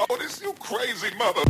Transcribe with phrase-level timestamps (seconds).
[0.00, 1.40] Oh, this you crazy mother.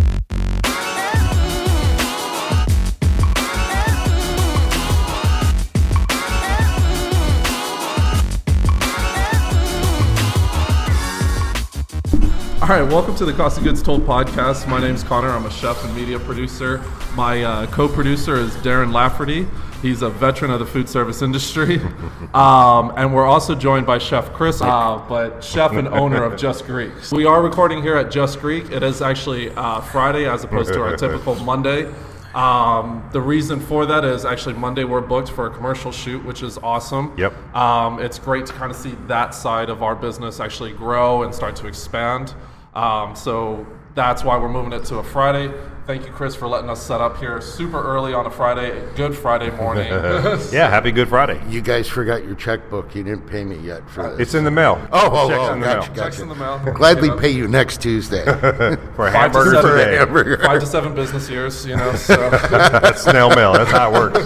[12.61, 14.69] All right, welcome to the Cost of Goods Told podcast.
[14.69, 15.31] My name's Connor.
[15.31, 16.83] I'm a chef and media producer.
[17.15, 19.47] My uh, co-producer is Darren Lafferty.
[19.85, 21.79] He's a veteran of the food service industry,
[22.35, 26.65] um, and we're also joined by Chef Chris, uh, but chef and owner of Just
[26.65, 26.91] Greek.
[27.13, 28.71] We are recording here at Just Greek.
[28.71, 31.93] It is actually uh, Friday as opposed to our typical Monday.
[32.35, 36.43] Um, the reason for that is actually Monday we're booked for a commercial shoot, which
[36.43, 37.13] is awesome.
[37.19, 37.55] Yep.
[37.55, 41.35] Um, it's great to kind of see that side of our business actually grow and
[41.35, 42.35] start to expand.
[42.73, 45.53] Um, so that's why we're moving it to a Friday.
[45.87, 48.83] Thank you, Chris, for letting us set up here super early on a Friday.
[48.97, 49.89] Good Friday morning.
[50.51, 51.43] Yeah, happy Good Friday.
[51.49, 52.95] You guys forgot your checkbook.
[52.95, 54.21] You didn't pay me yet for this.
[54.21, 54.81] It's in the mail.
[54.93, 56.05] oh, oh, Check's oh, in the gotcha, mail.
[56.05, 56.59] Checks in the mail.
[56.73, 58.25] Gladly You know, pay you next Tuesday.
[58.97, 59.71] for a Five to seven.
[59.73, 59.97] today.
[59.97, 60.39] Hamburger.
[60.43, 61.95] Five to seven business years, you know.
[61.97, 63.53] So That's snail mail.
[63.53, 64.19] That's how it works.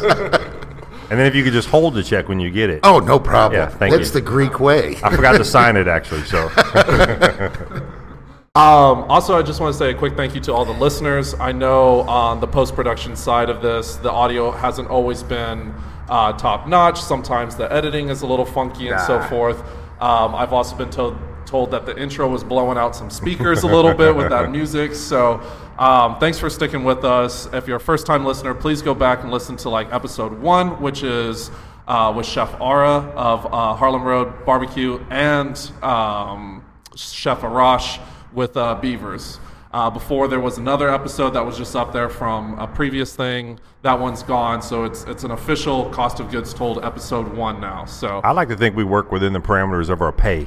[1.11, 2.80] And then if you could just hold the check when you get it.
[2.84, 3.58] oh, no problem.
[3.61, 4.20] Yeah, thank That's you.
[4.20, 4.96] the Greek way.
[5.02, 6.22] I forgot to sign it actually.
[6.24, 6.48] So
[8.59, 11.33] Um, also, I just want to say a quick thank you to all the listeners.
[11.33, 15.73] I know on the post production side of this, the audio hasn't always been
[16.09, 17.01] uh, top notch.
[17.01, 19.61] Sometimes the editing is a little funky and so forth.
[20.01, 23.69] Um, I've also been told told that the intro was blowing out some speakers a
[23.69, 24.92] little bit with that music.
[24.97, 25.41] So
[25.79, 27.47] um, thanks for sticking with us.
[27.53, 30.83] If you're a first time listener, please go back and listen to like episode one,
[30.83, 31.53] which is
[31.86, 36.64] uh, with Chef Ara of uh, Harlem Road Barbecue and um,
[36.97, 38.01] Chef Arash
[38.32, 39.40] with uh, Beavers.
[39.70, 43.60] Uh, before there was another episode that was just up there from a previous thing.
[43.82, 47.84] That one's gone, so it's it's an official cost of goods told episode one now.
[47.84, 50.46] So I like to think we work within the parameters of our pay.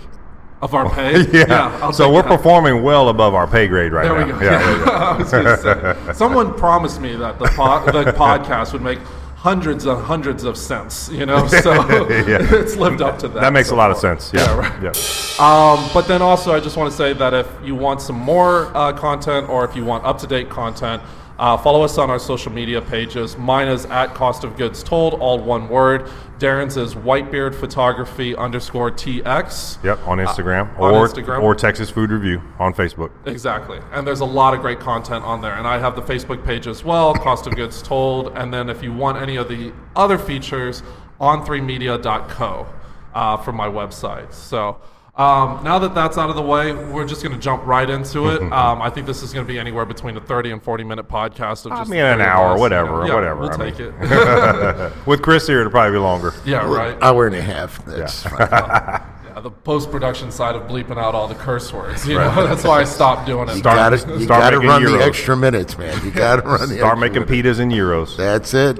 [0.64, 2.28] of our pay, I'll so we're that.
[2.36, 4.26] performing well above our pay grade right There now.
[4.26, 4.40] we go.
[4.42, 4.92] Yeah, there you go.
[4.92, 9.00] I was say, someone promised me that the, po- the podcast would make
[9.42, 11.10] hundreds and hundreds of cents.
[11.10, 12.38] You know, so Yeah.
[12.62, 13.42] it's lived up to that.
[13.42, 14.20] That makes so a lot of far.
[14.20, 14.32] sense.
[14.34, 14.56] Yeah.
[14.58, 14.82] right.
[14.84, 14.92] yeah.
[15.40, 18.72] Um, but then also, I just want to say that if you want some more
[18.78, 21.02] uh, content or if you want up to date content,
[21.42, 23.36] uh, follow us on our social media pages.
[23.36, 26.08] Mine is at Cost of Goods Told, all one word.
[26.38, 29.84] Darren's is Whitebeard Photography underscore TX.
[29.84, 30.08] Yep.
[30.08, 31.42] On Instagram Uh, on or Instagram.
[31.42, 33.10] or Texas Food Review on Facebook.
[33.26, 33.80] Exactly.
[33.92, 35.56] And there's a lot of great content on there.
[35.56, 38.38] And I have the Facebook page as well, Cost of Goods Told.
[38.38, 40.84] And then if you want any of the other features,
[41.20, 42.68] on3media.co
[43.14, 44.34] uh, from my website.
[44.34, 44.78] So
[45.16, 48.30] um, now that that's out of the way, we're just going to jump right into
[48.30, 48.42] it.
[48.42, 51.08] Um, I think this is going to be anywhere between a 30 and 40 minute
[51.10, 53.06] podcast of I just mean, the an hour, us, you whatever, know.
[53.08, 53.94] Yeah, whatever, We'll I take mean.
[54.00, 54.94] it.
[55.08, 56.34] With Chris here, it'll probably be longer.
[56.46, 56.98] yeah, right.
[57.02, 57.84] Hour and a half.
[57.86, 58.38] That's fine.
[58.40, 62.08] Yeah, the post production side of bleeping out all the curse words.
[62.08, 63.54] You know, that's why I stopped doing it.
[63.54, 64.98] You Start- gotta, you start gotta run Euros.
[64.98, 66.04] the extra minutes, man.
[66.06, 67.60] You gotta run the Start extra making minutes.
[67.60, 68.18] pitas and gyros.
[68.18, 68.78] That's it.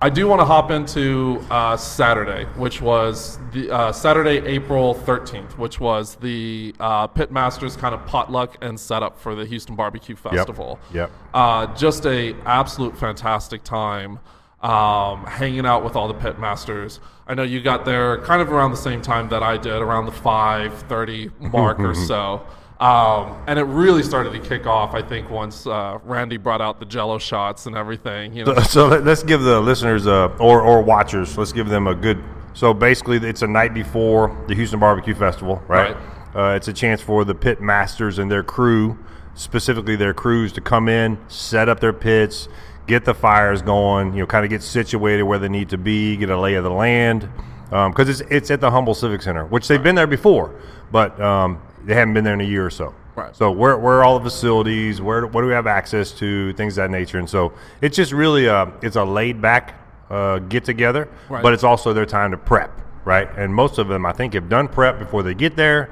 [0.00, 5.58] I do want to hop into uh, Saturday, which was the uh, Saturday, April 13th,
[5.58, 10.78] which was the uh, Pitmasters kind of potluck and setup for the Houston Barbecue Festival.
[10.94, 11.10] Yep.
[11.34, 14.20] Uh, just a absolute fantastic time
[14.62, 17.00] um, hanging out with all the Pitmasters.
[17.26, 20.06] I know you got there kind of around the same time that I did, around
[20.06, 22.46] the 5:30 mark or so.
[22.80, 26.78] Um, and it really started to kick off, I think, once uh, Randy brought out
[26.78, 28.32] the Jello shots and everything.
[28.34, 31.68] You know, So, so let- let's give the listeners uh, or or watchers, let's give
[31.68, 32.22] them a good.
[32.54, 35.96] So basically, it's a night before the Houston Barbecue Festival, right?
[36.36, 38.96] Uh, it's a chance for the pit masters and their crew,
[39.34, 42.48] specifically their crews, to come in, set up their pits,
[42.86, 44.12] get the fires going.
[44.14, 46.62] You know, kind of get situated where they need to be, get a lay of
[46.62, 47.28] the land,
[47.70, 50.54] because it's it's at the Humble Civic Center, which they've been there before,
[50.92, 52.94] but um, they haven't been there in a year or so.
[53.16, 53.34] Right.
[53.34, 55.00] So where, where are all the facilities?
[55.00, 56.52] Where what do we have access to?
[56.52, 57.18] Things of that nature.
[57.18, 59.74] And so it's just really a it's a laid back
[60.10, 61.42] uh, get together, Right.
[61.42, 62.70] but it's also their time to prep,
[63.06, 63.28] right?
[63.38, 65.88] And most of them I think have done prep before they get there,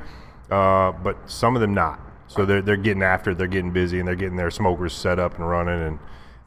[0.51, 1.99] uh, but some of them not.
[2.29, 3.39] So they're they're getting after it.
[3.39, 5.99] They're getting busy and they're getting their smokers set up and running and.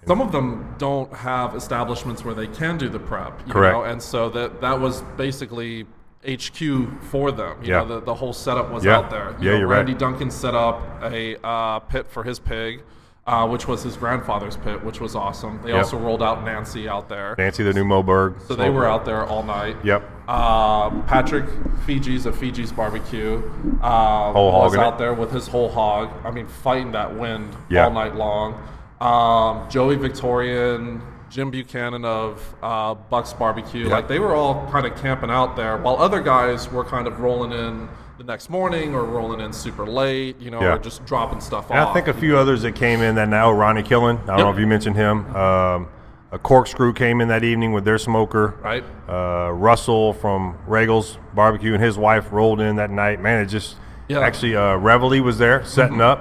[0.08, 3.74] Some of them don't have establishments where they can do the prep, you Correct.
[3.76, 5.86] know, and so that that was basically
[6.28, 7.58] HQ for them.
[7.62, 7.80] You Yeah.
[7.80, 8.98] know, the, the whole setup was Yeah.
[8.98, 9.36] out there.
[9.40, 9.78] You Yeah, know, you're right.
[9.78, 12.82] Randy Duncan set up a uh, pit for his pig,
[13.26, 15.60] uh, which was his grandfather's pit, which was awesome.
[15.64, 15.78] They Yep.
[15.78, 18.42] also rolled out Nancy out there, Nancy, the new Moberg.
[18.48, 19.78] so they were out there all night.
[19.84, 20.04] Yep.
[20.28, 21.46] Uh, Patrick
[21.88, 23.42] Feges of Feges Barbecue
[23.82, 24.84] uh, was hogging it.
[24.84, 26.10] out there with his whole hog.
[26.26, 27.86] I mean, fighting that wind Yeah.
[27.86, 28.56] all night long.
[29.02, 34.96] Um, Joey Victorian, Jim Buchanan of uh, Buck's Barbecue, like they were all kind of
[35.02, 37.88] camping out there, while other guys were kind of rolling in
[38.18, 40.74] the next morning or rolling in super late, you know, Yeah.
[40.76, 41.90] or just dropping stuff And off.
[41.90, 43.52] I think a few others that came in that now.
[43.52, 44.22] Ronnie Killen.
[44.24, 44.46] I don't Yep.
[44.46, 45.36] know if you mentioned him.
[45.36, 45.88] Um,
[46.32, 48.56] a corkscrew came in that evening with their smoker.
[48.62, 48.84] Right.
[49.08, 53.22] Uh, Russell from Roegels Barbecue and his wife rolled in that night.
[53.22, 53.78] Man, it just
[54.08, 54.18] Yeah.
[54.18, 54.26] Mm-hmm.
[54.26, 56.20] actually uh, Reveille was there setting up.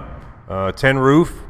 [0.48, 1.42] Uh, Tin Roof.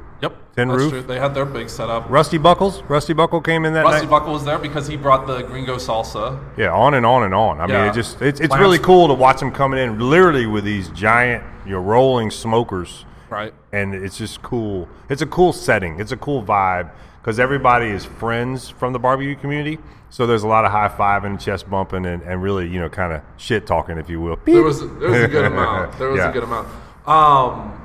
[0.58, 0.90] Tin that's roof.
[0.90, 1.02] True.
[1.02, 2.10] They had their big setup.
[2.10, 2.82] Rusty Buckles.
[2.88, 4.10] Rusty Buckle came in that Rusty night.
[4.10, 6.38] Buckle was there because he brought the gringo salsa.
[6.56, 7.60] Yeah, on and on and on.
[7.60, 10.46] I mean, it just it's, it's Lance- really cool to watch them coming in literally
[10.46, 13.05] with these giant, you know, rolling smokers.
[13.31, 13.52] Right.
[13.72, 14.88] and it's just cool.
[15.10, 16.00] It's a cool setting.
[16.00, 16.90] It's a cool vibe
[17.20, 19.78] because everybody is friends from the barbecue community.
[20.08, 22.88] So there's a lot of high fiving, and chest bumping, and, and really, you know,
[22.88, 24.38] kind of shit talking, if you will.
[24.46, 25.99] There was there was a good amount.
[25.99, 26.31] There was Yeah.
[26.31, 26.69] a good amount.
[27.06, 27.78] Um,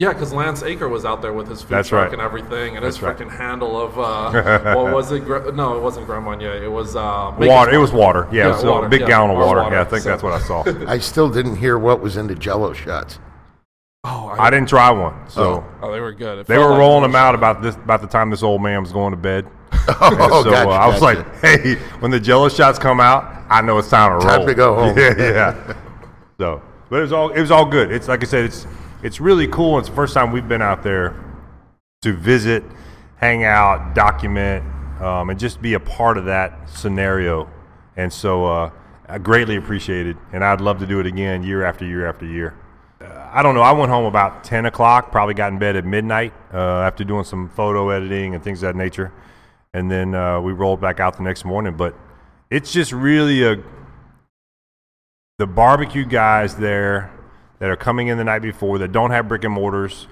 [0.00, 2.12] yeah, because Lance Aker was out there with his food That's truck right.
[2.12, 5.24] and everything, and his That's freaking handle of uh, what was it?
[5.54, 6.62] No, it wasn't Grand Marnier.
[6.64, 7.70] It was uh, Maker's Water.
[7.72, 8.28] It was water.
[8.32, 9.60] Yeah, Yeah, so water, a big yeah, gallon of water.
[9.62, 10.64] water, Yeah, I think so- that's what I saw.
[10.88, 13.18] I still didn't hear what was in the Jello shots.
[14.06, 16.40] Oh, I didn't try one, so Oh, they were good.
[16.40, 18.82] It they were like rolling them out about this about the time this old man
[18.82, 19.46] was going to bed.
[19.88, 21.20] Oh, so gotcha, uh, I was gotcha.
[21.20, 24.46] like, hey, when the Jello shots come out, I know it's time to Time roll.
[24.46, 24.98] to go home.
[24.98, 25.76] Yeah, yeah.
[26.38, 27.90] so, but it was all it was all good.
[27.92, 28.66] It's like I said, it's
[29.04, 29.78] it's really cool.
[29.78, 31.14] It's the first time we've been out there
[32.02, 32.64] to visit,
[33.16, 34.64] hang out, document,
[35.00, 37.50] um, and just be a part of that scenario.
[37.96, 38.70] And so uh,
[39.06, 42.24] I greatly appreciate it, and I'd love to do it again year after year after
[42.24, 42.54] year.
[42.98, 43.60] Uh, I don't know.
[43.60, 47.24] I went home about 10 o'clock, probably got in bed at midnight uh, after doing
[47.24, 49.12] some photo editing and things of that nature.
[49.74, 51.76] And then uh, we rolled back out the next morning.
[51.76, 51.94] But
[52.48, 53.62] it's just really a
[55.36, 57.10] the barbecue guys there
[57.58, 60.06] that are coming in the night before that don't have brick and mortars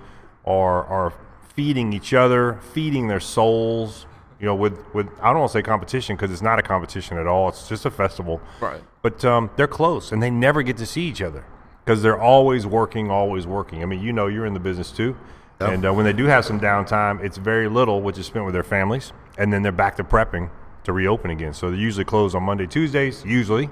[0.45, 1.13] are are
[1.55, 4.07] feeding each other, feeding their souls.
[4.41, 7.17] You know, with with I don't want to say competition because it's not a competition
[7.17, 7.49] at all.
[7.49, 8.41] It's just a festival.
[8.61, 8.83] Right.
[9.03, 11.45] But um, they're close and they never get to see each other
[11.85, 13.83] because they're always working, always working.
[13.83, 15.17] I mean, you know, you're in the business too.
[15.61, 18.55] And uh, when they do have some downtime, it's very little, which is spent with
[18.55, 20.51] their families, and then they're back to prepping
[20.85, 21.55] to reopen again.
[21.55, 23.71] So they usually close on Monday, Tuesdays, usually,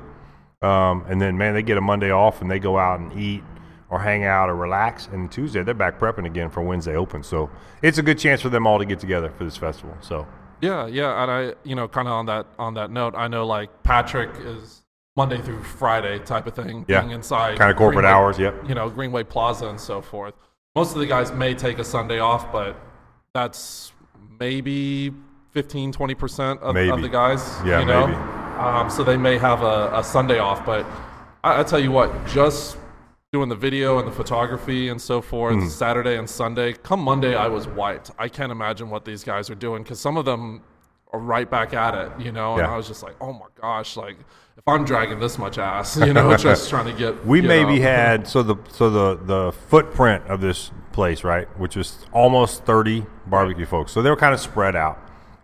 [0.63, 3.43] um, and then man, they get a Monday off and they go out and eat
[3.91, 5.09] or hang out or relax.
[5.09, 7.23] And Tuesday they're back prepping again for Wednesday open.
[7.23, 7.51] So
[7.83, 9.97] it's a good chance for them all to get together for this festival.
[10.01, 10.27] So
[10.61, 13.47] Yeah, yeah, and I, you know, kind of on that on that note, I know
[13.47, 14.83] like Patrick is
[15.17, 17.01] Monday through Friday type of thing, Yeah.
[17.01, 18.55] being inside Kinda corporate Greenway- hours, yep.
[18.69, 20.35] You know, Greenway Plaza and so forth.
[20.77, 22.77] Most of the guys may take a Sunday off, but
[23.35, 23.93] that's
[24.39, 25.13] maybe
[25.51, 27.59] 15, 20 percent of, of the guys.
[27.65, 28.07] Yeah, you know?
[28.07, 28.19] maybe.
[28.61, 30.87] Um, so they may have a, a Sunday off, but
[31.43, 32.77] I, I tell you what, just
[33.33, 35.69] doing the video and the photography and so forth, Hmm.
[35.69, 36.73] Saturday and Sunday.
[36.73, 38.11] Come Monday, I was wiped.
[38.19, 40.63] I can't imagine what these guys are doing because some of them
[41.13, 42.55] are right back at it, you know.
[42.55, 42.73] And Yeah.
[42.73, 44.17] I was just like, oh my gosh, like
[44.57, 47.25] if I'm dragging this much ass, you know, just trying to get.
[47.25, 47.83] we maybe know.
[47.85, 53.07] had so the so the the footprint of this place right which was almost 30
[53.29, 54.99] barbecue folks so they were kind of spread out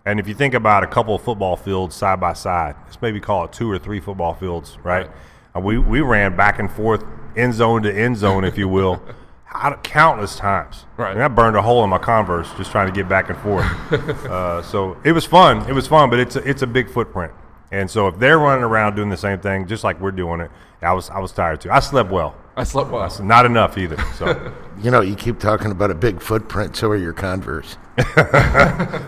[0.05, 3.21] and if you think about a couple of football fields side by side let's maybe
[3.21, 5.09] call it two or three football fields right,
[5.57, 7.05] Uh, we we ran back and forth
[7.37, 9.03] end zone to end zone if you will
[9.55, 11.13] out- countless times Right.
[11.13, 13.67] and I burned a hole in my Converse just trying to get back and forth
[14.27, 17.33] uh, so it was fun it was fun but it's a, it's a big footprint
[17.73, 20.51] and so if they're running around doing the same thing just like we're doing it
[20.83, 23.03] I was I was tired too I slept well I slept well.
[23.03, 23.99] I, not enough either.
[24.15, 24.51] So,
[24.83, 27.77] You know, you keep talking about a big footprint, so are your Converse.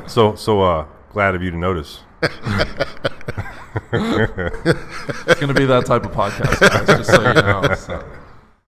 [0.07, 2.01] so, so uh, glad of you to notice.
[2.23, 2.37] It's
[5.41, 7.75] going to be that type of podcast, guys, just so you know.
[7.75, 8.05] So.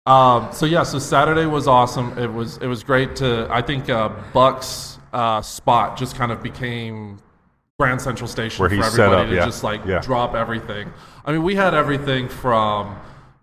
[0.07, 2.17] Um, so yeah, so Saturday was awesome.
[2.19, 3.49] It was it was great to.
[3.51, 7.19] I think uh, Buck's uh, spot just kind of became
[7.79, 9.45] Grand Central Station Where for he's set everybody up, to yeah.
[9.45, 10.01] just like Yeah.
[10.01, 10.93] drop everything.
[11.25, 12.97] I mean, we had everything from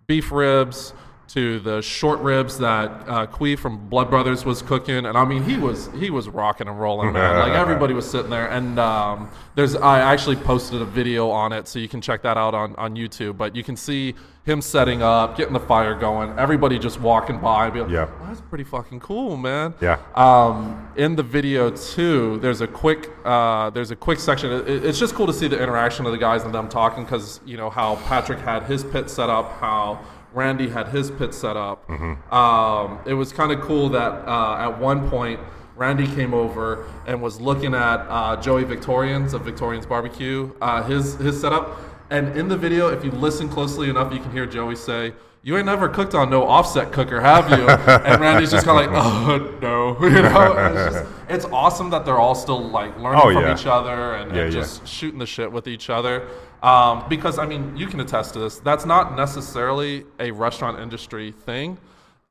[0.06, 0.94] beef ribs
[1.28, 5.42] to the short ribs that uh, Quy from Blood Brothers was cooking, and I mean,
[5.44, 7.38] he was he was rocking and rolling, man.
[7.48, 11.68] like everybody was sitting there, and um, there's I actually posted a video on it,
[11.68, 13.36] so you can check that out on on YouTube.
[13.36, 14.14] But you can see
[14.44, 18.08] him setting up, getting the fire going, everybody just walking by, be like, Yeah.
[18.20, 19.72] "Oh, that's pretty fucking cool, man.
[19.80, 19.98] Yeah.
[20.14, 24.52] Um, in the video too, there's a quick uh, there's a quick section.
[24.52, 27.40] It, it's just cool to see the interaction of the guys and them talking because
[27.46, 30.00] you know how Patrick had his pit set up, how
[30.34, 31.88] Randy had his pit set up.
[32.32, 35.40] Um, it was kind of cool that uh, at one point
[35.76, 41.14] Randy came over and was looking at uh, Joey Victorians of Victorians Barbecue, uh, his
[41.14, 41.78] his setup.
[42.10, 45.56] And in the video, if you listen closely enough, you can hear Joey say, you
[45.58, 47.68] ain't never cooked on no offset cooker, have you?
[47.68, 50.52] and Randy's just kind of like, oh no, you know.
[50.56, 53.54] It's, just, it's awesome that they're all still like learning Oh, from yeah.
[53.54, 54.60] each other and, Yeah, and yeah.
[54.60, 56.26] just shooting the shit with each other.
[56.62, 58.58] Um, because I mean, you can attest to this.
[58.58, 61.76] That's not necessarily a restaurant industry thing.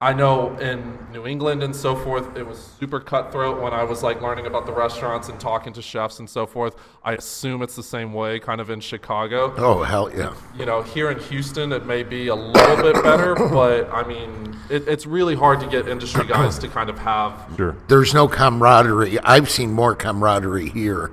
[0.03, 4.03] I know in New England and so forth, it was super cutthroat when I was
[4.03, 6.75] like learning about the restaurants and talking to chefs and so forth.
[7.05, 9.53] I assume it's the same way kind of in Chicago.
[9.55, 10.33] Oh hell yeah!
[10.57, 14.57] You know, here in Houston, it may be a little bit better, but I mean,
[14.69, 17.53] it, it's really hard to get industry guys to kind of have.
[17.55, 17.77] Sure.
[17.87, 19.19] There's no camaraderie.
[19.19, 21.11] I've seen more camaraderie here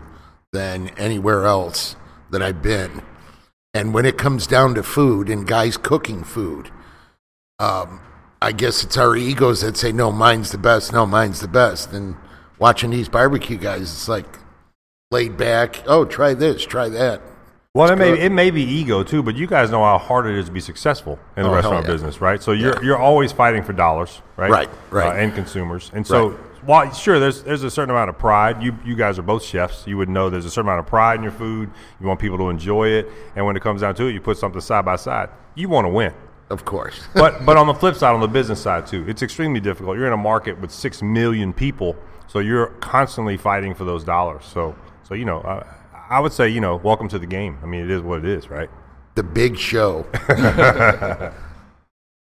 [0.53, 1.95] than anywhere else
[2.31, 3.03] that I've been.
[3.73, 6.73] And when it comes down to food and guys cooking food,
[7.61, 8.01] um,
[8.43, 10.93] I guess it's our egos that say, "No, mine's the best.
[10.93, 12.17] No, mine's the best." And
[12.59, 14.27] watching these barbecue guys, it's like
[15.11, 15.83] laid back.
[15.87, 17.21] Oh, try this, try that.
[17.75, 18.19] Well, it may good.
[18.21, 20.59] it may be ego too, but you guys know how hard it is to be
[20.61, 21.93] successful in the Oh, restaurant yeah.
[21.93, 22.43] business, right?
[22.43, 22.81] So you're Yeah.
[22.83, 24.51] you're always fighting for dollars, right?
[24.51, 25.09] Right, right.
[25.09, 26.39] Uh, and consumers, and so Right.
[26.65, 28.61] while sure, there's there's a certain amount of pride.
[28.63, 29.85] You you guys are both chefs.
[29.87, 31.71] You would know there's a certain amount of pride in your food.
[32.01, 34.37] You want people to enjoy it, and when it comes down to it, you put
[34.39, 35.29] something side by side.
[35.55, 36.13] You want to win.
[36.51, 37.01] Of course.
[37.15, 39.97] but but on the flip side, on the business side too, it's extremely difficult.
[39.97, 44.45] You're in a market with six million people, so you're constantly fighting for those dollars.
[44.45, 45.65] So so you know, uh,
[46.11, 47.59] I would say you know, welcome to the game.
[47.63, 48.69] I mean, it is what it is, right?
[49.17, 50.07] the big show.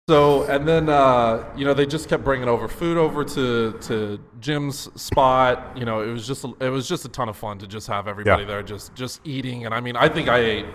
[0.10, 4.20] So and then uh, you know they just kept bringing over food over to to
[4.42, 5.78] Jim's spot.
[5.78, 8.08] You know it was just it was just a ton of fun to just have
[8.08, 8.48] everybody Yeah.
[8.48, 9.66] there just just eating.
[9.66, 10.66] And I mean I think I ate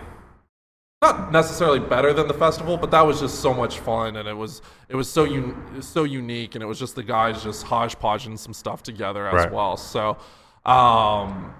[1.01, 4.33] not necessarily better than the festival, but that was just so much fun and it
[4.35, 8.35] was it was so un- so unique and it was just the guys just hodgepodging
[8.35, 9.51] some stuff together as Right.
[9.51, 9.77] well.
[9.77, 10.17] So
[10.65, 11.53] um,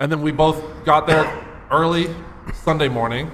[0.00, 1.24] and then we both got there
[1.70, 2.12] early
[2.52, 3.30] Sunday morning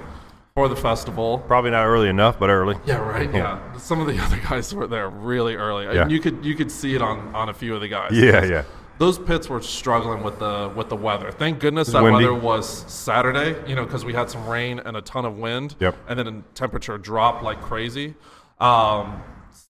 [0.53, 1.39] for the festival.
[1.47, 2.75] Probably not early enough, but early.
[2.85, 3.33] Yeah, right.
[3.33, 3.75] Yeah.
[3.77, 5.85] Some of the other guys were there really early.
[5.85, 6.03] Yeah.
[6.03, 8.11] And you could you could see it on on a few of the guys.
[8.13, 8.63] Yeah, yeah.
[8.97, 11.31] Those pits were struggling with the with the weather.
[11.31, 12.25] Thank goodness that windy.
[12.25, 15.75] weather was Saturday, you know, because we had some rain and a ton of wind.
[15.79, 15.95] Yep.
[16.07, 18.15] And then the temperature dropped like crazy.
[18.59, 19.21] Um,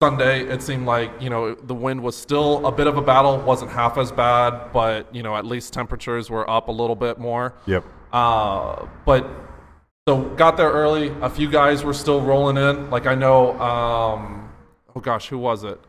[0.02, 3.40] Sunday, it seemed like you know the wind was still a bit of a battle.
[3.40, 7.18] wasn't half as bad, but you know at least temperatures were up a little bit
[7.18, 7.54] more.
[7.66, 7.84] Yep.
[8.12, 9.28] Uh, but
[10.08, 11.14] so got there early.
[11.22, 12.90] A few guys were still rolling in.
[12.92, 13.60] Like I know.
[13.60, 14.52] Um,
[14.96, 15.80] oh gosh, who was it?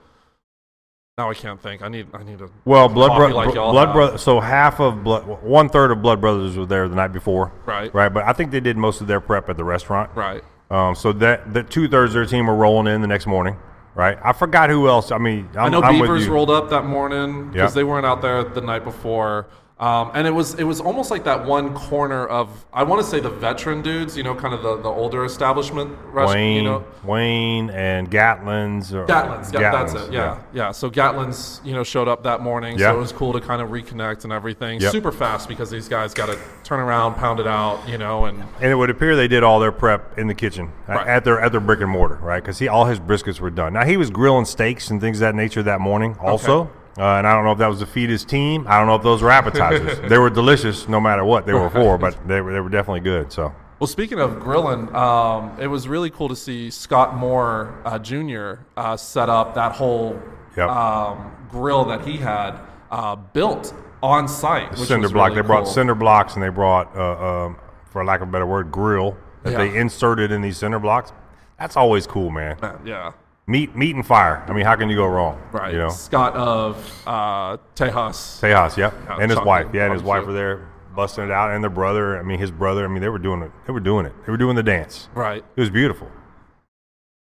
[1.18, 1.80] Now I can't think.
[1.80, 2.08] I need.
[2.12, 2.50] I need to.
[2.66, 4.18] Well, blood coffee bro- like blood brother.
[4.18, 7.52] So half of blood, one third of blood brothers were there the night before.
[7.64, 7.92] Right.
[7.94, 8.12] Right.
[8.12, 10.10] But I think they did most of their prep at the restaurant.
[10.14, 10.44] Right.
[10.70, 13.56] Um, so that the two thirds of their team were rolling in the next morning.
[13.94, 14.18] Right.
[14.22, 15.10] I forgot who else.
[15.10, 17.74] I mean, I'm, i know I'm Beavers rolled up that morning because Yeah.
[17.74, 19.46] they weren't out there the night before.
[19.78, 23.06] Um, and it was it was almost like that one corner of I want to
[23.06, 25.94] say the veteran dudes, you know, kind of the, the older establishment.
[26.14, 28.94] Wayne, you know, Wayne, and Gatlin's.
[28.94, 30.10] Or, Gatlin's, yeah, that's it.
[30.14, 32.92] Yeah, yeah, So Gatlin's, you know, showed up that morning, Yeah.
[32.92, 34.80] so it was cool to kind of reconnect and everything.
[34.80, 34.92] Yep.
[34.92, 38.42] Super fast because these guys got to turn around, pound it out, you know, and
[38.62, 41.06] And it would appear they did all their prep in the kitchen Right.
[41.06, 42.42] at their at their brick and mortar, right?
[42.42, 43.74] Because he all his briskets were done.
[43.74, 46.70] Now he was grilling steaks and things of that nature that morning, also.
[46.98, 48.66] Uh, and I don't know if that was to feed his team.
[48.68, 50.00] I don't know if those were appetizers.
[50.08, 53.00] they were delicious, no matter what they were for, but they were they were definitely
[53.00, 53.30] good.
[53.32, 57.98] So Well, speaking of grilling, um, it was really cool to see Scott Moore uh,
[57.98, 58.54] Jr.
[58.76, 60.20] Uh, set up that whole
[60.56, 60.70] Yep.
[60.70, 62.58] um, grill that he had
[62.90, 64.70] uh, built on site.
[64.70, 65.28] Which cinder was block.
[65.30, 65.72] really they brought cool.
[65.72, 67.56] cinder blocks and they brought, uh, um,
[67.90, 69.58] for lack of a better word, grill that Yeah.
[69.58, 71.12] they inserted in these cinder blocks.
[71.58, 72.56] That's always cool, man.
[72.86, 73.12] Yeah,
[73.48, 74.44] Meat, meat and fire.
[74.48, 75.40] I mean, how can you go wrong?
[75.52, 75.72] right.
[75.72, 76.76] You know, Scott of
[77.06, 78.40] uh, Tejas.
[78.40, 81.52] Tejas, yeah, Yeah, and his wife, yeah, and his wife were there busting it out,
[81.52, 82.18] and their brother.
[82.18, 82.84] I mean, his brother.
[82.84, 83.52] I mean, they were doing it.
[83.66, 84.12] They were doing it.
[84.24, 85.08] They were doing the dance.
[85.14, 85.44] Right.
[85.54, 86.10] It was beautiful.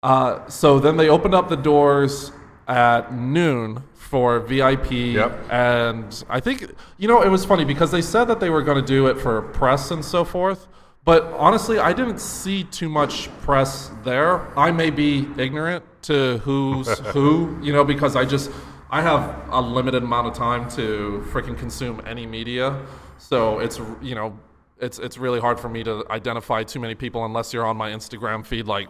[0.04, 2.32] Uh, so then they opened up the doors
[2.68, 4.92] at noon for VIP.
[4.92, 5.52] Yep.
[5.52, 6.66] And I think,
[6.98, 9.20] you know, it was funny because they said that they were going to do it
[9.20, 10.68] for press and so forth.
[11.04, 14.58] But honestly, I didn't see too much press there.
[14.58, 18.52] I may be ignorant to who's who, you know, because I just,
[18.90, 22.86] I have a limited amount of time to freaking consume any media.
[23.18, 24.38] So it's, you know,
[24.80, 27.92] it's, it's really hard for me to identify too many people unless you're on my
[27.92, 28.88] Instagram feed, like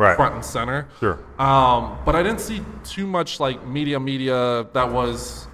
[0.00, 0.14] Right.
[0.14, 0.86] front and center.
[1.00, 1.18] Sure.
[1.40, 5.48] Um, but I didn't see too much like media media that was, to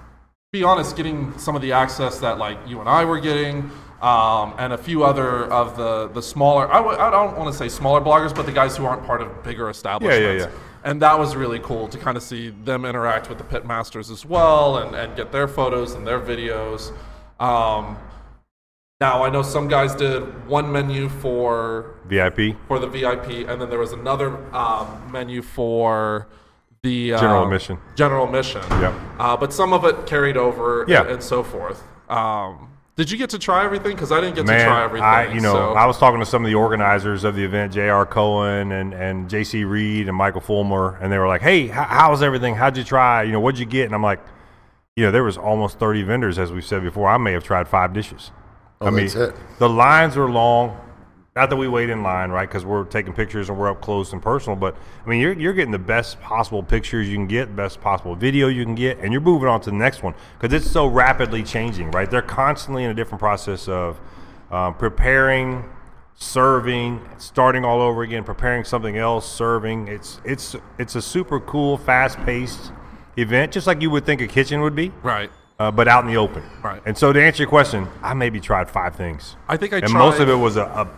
[0.53, 3.71] be honest, getting some of the access that like you and I were getting,
[4.05, 6.71] um, and a few other of the the smaller.
[6.71, 9.23] I w- I don't want to say smaller bloggers, but the guys who aren't part
[9.23, 10.43] of bigger establishments.
[10.45, 10.51] yeah.
[10.51, 10.61] yeah.
[10.87, 14.11] And that was really cool to kind of see them interact with the pit masters
[14.11, 16.93] as well, and, and get their photos and their videos.
[17.41, 17.97] Um,
[19.01, 22.57] Now I know some guys did one menu for VIP.
[22.69, 26.29] for the VIP, and then there was another um, menu for
[26.83, 27.79] the General um, admission.
[27.97, 28.61] General admission.
[28.83, 28.93] Yep.
[29.19, 30.85] Uh, but some of it carried over.
[30.87, 31.01] Yeah.
[31.01, 31.83] And, and so forth.
[32.11, 33.93] Um, did you get to try everything?
[33.93, 35.05] Because I didn't get Man, to try everything.
[35.05, 37.73] I you know so- I was talking to some of the organizers of the event,
[37.73, 38.07] J.R.
[38.07, 39.65] Cohen and and J.C.
[39.65, 42.55] Reid and Michael Fulmer, and they were like, "Hey, how, how's everything?
[42.55, 43.23] How'd you try?
[43.25, 44.21] You know, what'd you get?" And I'm like,
[44.97, 47.09] "You know, there was almost 30 vendors, as we've said before.
[47.09, 48.31] I may have tried five dishes.
[48.81, 49.35] Oh, I mean, that's it.
[49.59, 50.79] the lines were long.
[51.37, 52.49] Not that we wait in line, right?
[52.49, 54.55] Because we're taking pictures and we're up close and personal.
[54.55, 58.15] But I mean, you're you're getting the best possible pictures you can get, best possible
[58.15, 60.87] video you can get, and you're moving on to the next one because it's so
[60.87, 62.09] rapidly changing, right?
[62.09, 63.99] They're constantly in a different process of
[64.53, 65.65] um, preparing,
[66.15, 69.89] serving, starting all over again, preparing something else, serving.
[69.89, 72.71] It's it's it's a super cool, fast paced
[73.17, 75.33] event, just like you would think a kitchen would be right.
[75.59, 76.45] uh, but out in the open.
[76.63, 76.81] Right.
[76.87, 79.35] And so to answer your question, I maybe tried five things.
[79.49, 79.99] I think I and tried.
[79.99, 80.89] most of it was a, a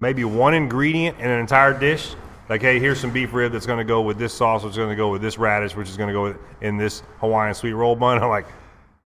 [0.00, 2.14] maybe one ingredient in an entire dish.
[2.48, 4.76] Like, hey, here's some beef rib that's going to go with this sauce, which is
[4.76, 7.54] going to go with this radish, which is going to go with, in this Hawaiian
[7.54, 8.18] sweet roll bun.
[8.22, 8.46] I'm like,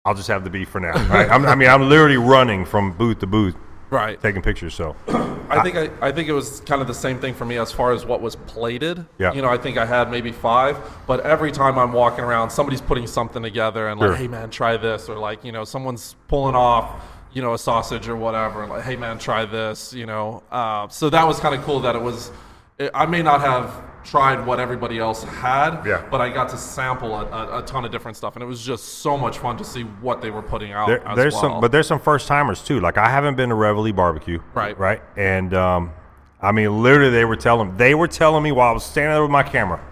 [0.04, 0.92] I'll just have the beef for now.
[1.08, 1.30] Right?
[1.30, 3.54] I'm, I mean, I'm literally running from booth to booth,
[3.90, 4.20] Right.
[4.20, 4.74] taking pictures.
[4.74, 4.96] So,
[5.50, 7.70] I think I, I think it was kind of the same thing for me as
[7.72, 9.06] far as what was plated.
[9.18, 9.32] Yeah.
[9.32, 10.76] You know, I think I had maybe five,
[11.06, 14.10] but every time I'm walking around, somebody's putting something together and Sure.
[14.10, 17.58] like, hey man, try this, or like, you know, someone's pulling off, you know, a
[17.58, 20.42] sausage or whatever, and like, hey man, try this, you know.
[20.50, 22.30] Uh, so that was kind of cool that it was.
[22.78, 26.06] It, I may not have tried what everybody else had, Yeah.
[26.10, 28.64] but I got to sample a, a, a ton of different stuff, and it was
[28.64, 30.86] just so much fun to see what they were putting out.
[30.86, 31.42] there, there's well.
[31.42, 32.80] some, but there's some first timers too.
[32.80, 34.78] Like I haven't been to Reveille Barbecue, Right.
[34.78, 35.92] Right, and um,
[36.40, 39.22] I mean, literally, they were telling they were telling me while I was standing there
[39.22, 39.84] with my camera,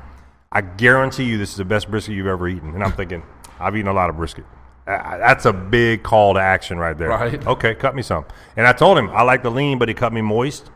[0.52, 2.72] I guarantee you this is the best brisket you've ever eaten.
[2.74, 3.22] And I'm thinking,
[3.58, 4.44] I've eaten a lot of brisket.
[4.86, 7.08] Uh, That's a big call to action right there.
[7.08, 7.44] Right.
[7.46, 8.24] Okay, cut me some.
[8.56, 10.70] And I told him I like the lean, but he cut me moist.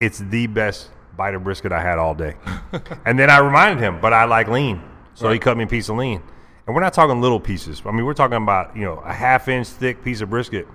[0.00, 2.34] It's the best bite of brisket I had all day.
[3.06, 4.82] and then I reminded him, but I like lean.
[5.14, 6.22] So he cut me a piece of lean.
[6.66, 7.82] And we're not talking little pieces.
[7.84, 10.66] I mean, we're talking about, you know, a half inch thick piece of brisket.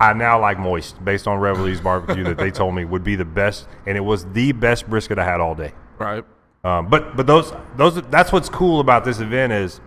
[0.00, 3.24] I now like moist based on Reveille's barbecue that they told me would be the
[3.24, 3.66] best.
[3.86, 5.72] And it was the best brisket I had all day.
[5.98, 6.24] right.
[6.64, 9.80] Um, but but those those that's what's cool about this event is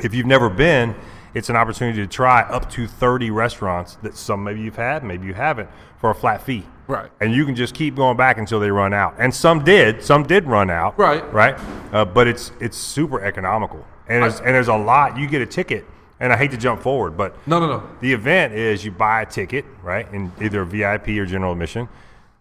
[0.00, 0.94] if you've never been,
[1.34, 5.26] it's an opportunity to try up to 30 restaurants that some maybe you've had, maybe
[5.26, 6.64] you haven't, for a flat fee.
[6.88, 7.10] Right.
[7.20, 9.14] And you can just keep going back until they run out.
[9.18, 10.98] And some did, some did run out.
[10.98, 11.22] Right.
[11.32, 11.54] Right.
[11.92, 15.16] Uh, but it's it's super economical, and there's, and there's a lot.
[15.16, 15.86] You get a ticket,
[16.20, 17.82] and I hate to jump forward, but No, no, no.
[18.00, 21.88] the event is you buy a ticket, right, in either VIP or general admission.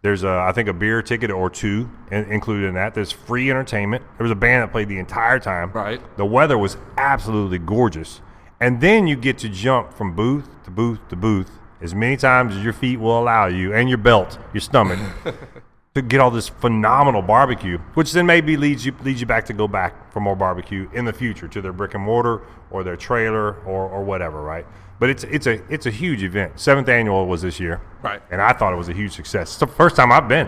[0.01, 2.95] There's a, I think, a beer ticket or two in, included in that.
[2.95, 4.03] There's free entertainment.
[4.17, 5.71] There was a band that played the entire time.
[5.71, 6.01] Right.
[6.17, 8.21] The weather was absolutely gorgeous,
[8.59, 12.55] and then you get to jump from booth to booth to booth as many times
[12.55, 14.99] as your feet will allow you, and your belt, your stomach,
[15.95, 19.53] to get all this phenomenal barbecue, which then maybe leads you leads you back to
[19.53, 22.95] go back for more barbecue in the future to their brick and mortar or their
[22.95, 24.65] trailer or, or whatever, right?
[25.01, 26.59] But it's it's a it's a huge event.
[26.59, 28.21] Seventh annual was this year, Right.
[28.29, 29.49] And I thought it was a huge success.
[29.49, 30.47] It's the first time I've been.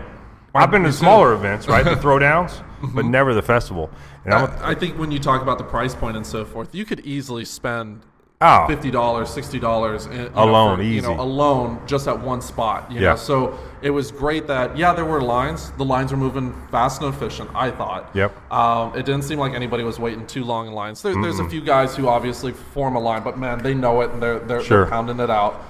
[0.54, 1.84] I've been to smaller events, right?
[1.84, 3.10] The throwdowns, but mm-hmm.
[3.10, 3.89] never the festival.
[4.26, 6.86] And I, I think when you talk about the price point and so forth, you
[6.86, 8.06] could easily spend
[8.43, 11.19] oh, fifty dollars, sixty dollars you know, Alone, for, You know, easy.
[11.19, 12.91] alone, just at one spot.
[12.91, 13.10] You Yeah.
[13.12, 15.71] know, so it was great that yeah, there were lines.
[15.77, 17.49] The lines were moving fast and efficient.
[17.56, 18.10] I thought.
[18.13, 18.32] Yep.
[18.51, 21.01] Um, it didn't seem like anybody was waiting too long in lines.
[21.01, 24.12] There, there's a few guys who obviously form a line, but man, they know it
[24.12, 24.82] and they're they're, Sure.
[24.82, 25.62] they're pounding it out.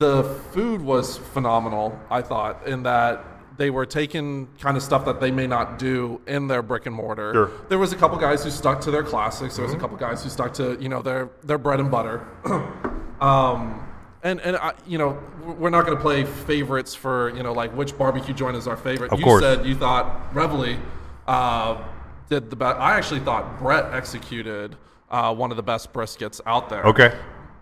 [0.00, 1.98] The food was phenomenal.
[2.10, 3.24] I thought in that.
[3.56, 6.94] They were taking kind of stuff that they may not do in their brick and
[6.94, 7.32] mortar.
[7.32, 7.50] Sure.
[7.68, 9.56] There was a couple guys who stuck to their classics.
[9.56, 12.26] There was a couple guys who stuck to you know their their bread and butter.
[13.20, 13.86] um,
[14.24, 17.70] and and I, you know we're not going to play favorites for you know like
[17.76, 19.12] which barbecue joint is our favorite.
[19.12, 19.42] Of you course.
[19.42, 20.78] said you thought Reveille
[21.28, 21.82] uh,
[22.28, 22.78] did the best.
[22.80, 24.76] I actually thought Brett executed
[25.10, 26.82] uh, one of the best briskets out there.
[26.84, 27.16] okay.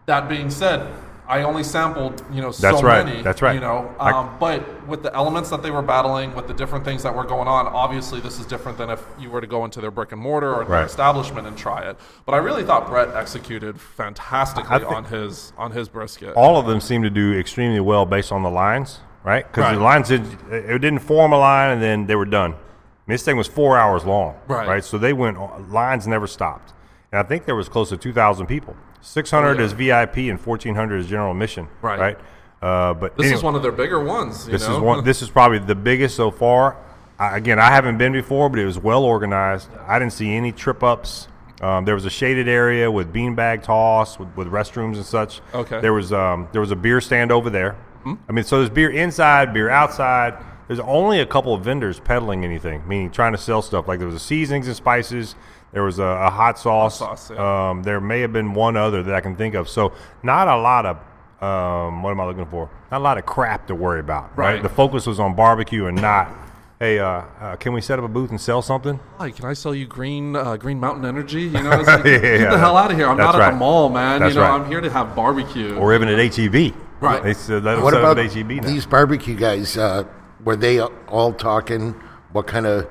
[0.07, 0.92] That being said,
[1.32, 3.06] I only sampled, you know, so That's right.
[3.06, 3.22] many.
[3.22, 3.54] That's right.
[3.54, 6.84] You know, I- um, but with the elements that they were battling, with the different
[6.84, 9.64] things that were going on, obviously this is different than if you were to go
[9.64, 10.84] into their brick and mortar or their Right.
[10.84, 11.96] establishment and try it.
[12.26, 16.34] But I really thought Brett executed fantastically on his on his brisket.
[16.36, 19.46] all of them seem to do extremely well based on the lines, right?
[19.50, 19.74] Because Right.
[19.76, 22.50] the lines did, it didn't form a line and then they were done.
[22.52, 24.84] I mean, this thing was four hours long, Right.
[24.84, 25.38] So they went
[25.72, 26.74] lines never stopped,
[27.10, 28.76] and I think there was close to two thousand people.
[29.02, 29.64] Six hundred yeah.
[29.64, 31.98] is VIP and fourteen hundred is general admission, Right.
[31.98, 32.18] Right.
[32.62, 34.46] Uh, but this anyway, is one of their bigger ones.
[34.46, 34.76] You this know?
[34.76, 35.04] is one.
[35.04, 36.76] This is probably the biggest so far.
[37.18, 39.68] I, again, I haven't been before, but it was well organized.
[39.86, 41.26] I didn't see any trip ups.
[41.60, 45.40] Um, there was a shaded area with beanbag toss with, with restrooms and such.
[45.52, 45.80] Okay.
[45.80, 47.76] There was um, there was a beer stand over there.
[48.04, 50.36] I mean, so there's beer inside, beer outside.
[50.66, 53.86] There's only a couple of vendors peddling anything, meaning trying to sell stuff.
[53.86, 55.34] Like there was a seasonings and spices.
[55.72, 56.98] There was a, a hot sauce.
[56.98, 57.70] sauce, yeah.
[57.70, 59.68] um, there may have been one other that I can think of.
[59.68, 60.96] So not a lot of
[61.42, 62.70] um, what am I looking for?
[62.90, 64.37] Not a lot of crap to worry about.
[64.37, 64.54] Right.
[64.54, 64.62] Right.
[64.62, 66.30] The focus was on barbecue and not.
[66.78, 68.98] Hey, uh, uh, can we set up a booth and sell something?
[69.18, 71.42] Hi, can I sell you green uh, Green Mountain Energy?
[71.42, 73.08] You know, like, Yeah, get yeah, the hell out of here.
[73.08, 73.50] I'm that's not at right.
[73.52, 74.20] the mall, man.
[74.20, 74.61] That's you know, right.
[74.61, 75.76] I'm here to have barbecue.
[75.76, 76.74] Or even at HEB.
[77.00, 77.22] Right.
[77.22, 78.62] They said let them What about at HEB now.
[78.62, 79.76] these barbecue guys?
[79.76, 80.04] Uh,
[80.44, 81.92] were they all talking?
[82.32, 82.88] What kind of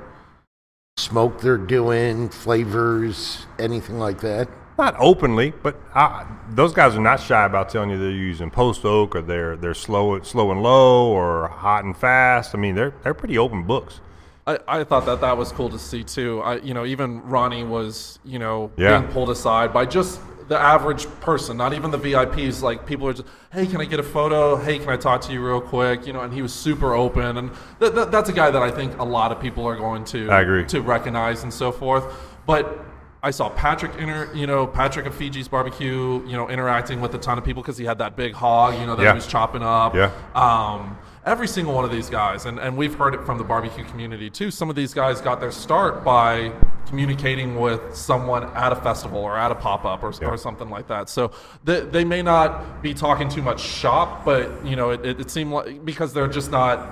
[0.97, 4.47] smoke they're doing, flavors, anything like that?
[4.77, 8.83] Not openly, but uh, those guys are not shy about telling you they're using post
[8.85, 12.55] oak or they're they're slow slow and low or hot and fast.
[12.55, 13.99] I mean, they're they're pretty open books.
[14.47, 16.41] I, I thought that that was cool to see too.
[16.41, 18.99] I, you know, even Ronnie was, you know, Yeah.
[18.99, 20.19] being pulled aside by just
[20.51, 22.61] the average person, not even the VIPs.
[22.61, 24.57] Like people are just, hey, can I get a photo?
[24.57, 26.05] Hey, can I talk to you real quick?
[26.05, 28.69] You know, and he was super open, and th- th- that's a guy that I
[28.69, 30.65] think a lot of people are going to I agree.
[30.65, 32.03] to recognize and so forth.
[32.45, 32.83] But
[33.23, 37.17] I saw Patrick inter, you know, Patrick of Feges barbecue, you know, interacting with a
[37.17, 39.11] ton of people because he had that big hog, you know, that Yeah.
[39.13, 39.95] he was chopping up.
[39.95, 40.11] Yeah.
[40.35, 43.83] Um, every single one of these guys, and, and we've heard it from the barbecue
[43.85, 44.49] community too.
[44.51, 46.51] Some of these guys got their start by
[46.87, 50.87] communicating with someone at a festival or at a pop up or, or something like
[50.87, 51.09] that.
[51.09, 51.31] So
[51.63, 55.31] they, they may not be talking too much shop, but you know, it, it, it
[55.31, 56.87] seemed like because they're just not,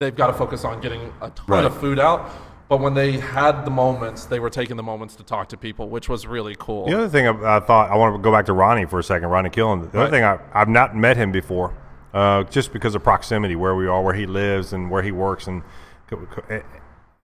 [0.00, 1.64] they've got to focus on getting a ton Right.
[1.64, 2.30] of food out.
[2.68, 5.88] But when they had the moments, they were taking the moments to talk to people,
[5.88, 6.84] which was really cool.
[6.86, 9.02] The other thing I, I thought I want to go back to Ronnie for a
[9.02, 9.28] second.
[9.28, 9.90] Ronnie Killen.
[9.90, 10.02] The Right.
[10.04, 11.74] other thing I, I've not met him before,
[12.12, 15.46] uh, just because of proximity, where we are, where he lives, and where he works,
[15.46, 15.62] and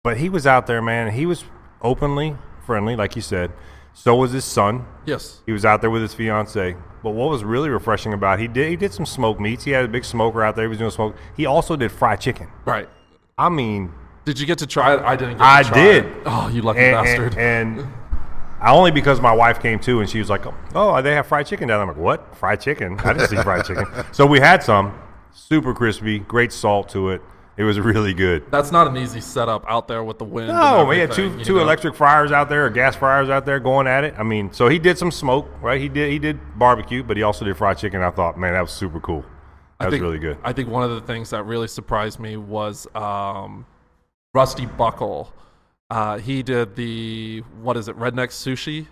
[0.04, 1.12] but he was out there, man.
[1.12, 1.44] He was
[1.82, 3.52] openly friendly, like you said.
[3.94, 4.86] So was his son.
[5.04, 5.42] Yes.
[5.44, 6.76] He was out there with his fiance.
[7.02, 9.64] But what was really refreshing about he did he did some smoked meats.
[9.64, 10.64] He had a big smoker out there.
[10.64, 11.16] He was doing smoke.
[11.36, 12.48] He also did fried chicken.
[12.64, 12.88] Right.
[13.36, 13.92] I mean,
[14.24, 15.00] Did you get to try it?
[15.00, 16.04] I didn't get I to try I did.
[16.06, 16.12] it.
[16.24, 17.36] Oh, you lucky and, bastard.
[17.36, 17.92] And, and
[18.62, 20.42] I only because my wife came too, and she was like,
[20.74, 22.36] "Oh, they have fried chicken down." there." I'm like, "What?
[22.36, 22.98] Fried chicken?
[23.00, 24.96] I didn't see fried chicken." So we had some,
[25.32, 27.22] super crispy, great salt to it.
[27.56, 28.50] It was really good.
[28.50, 30.48] That's not an easy setup out there with the wind.
[30.48, 31.62] No, and we had two two know?
[31.62, 34.14] electric fryers out there, or gas fryers out there, going at it.
[34.16, 35.80] I mean, so he did some smoke, right?
[35.80, 38.00] He did he did barbecue, but he also did fried chicken.
[38.00, 39.22] I thought, man, that was super cool.
[39.22, 39.28] That
[39.80, 40.38] I was think- really good.
[40.44, 43.66] I think one of the things that really surprised me was um,
[44.34, 45.32] Rusty Buckle.
[45.92, 48.86] Uh, he did the what is it, redneck sushi?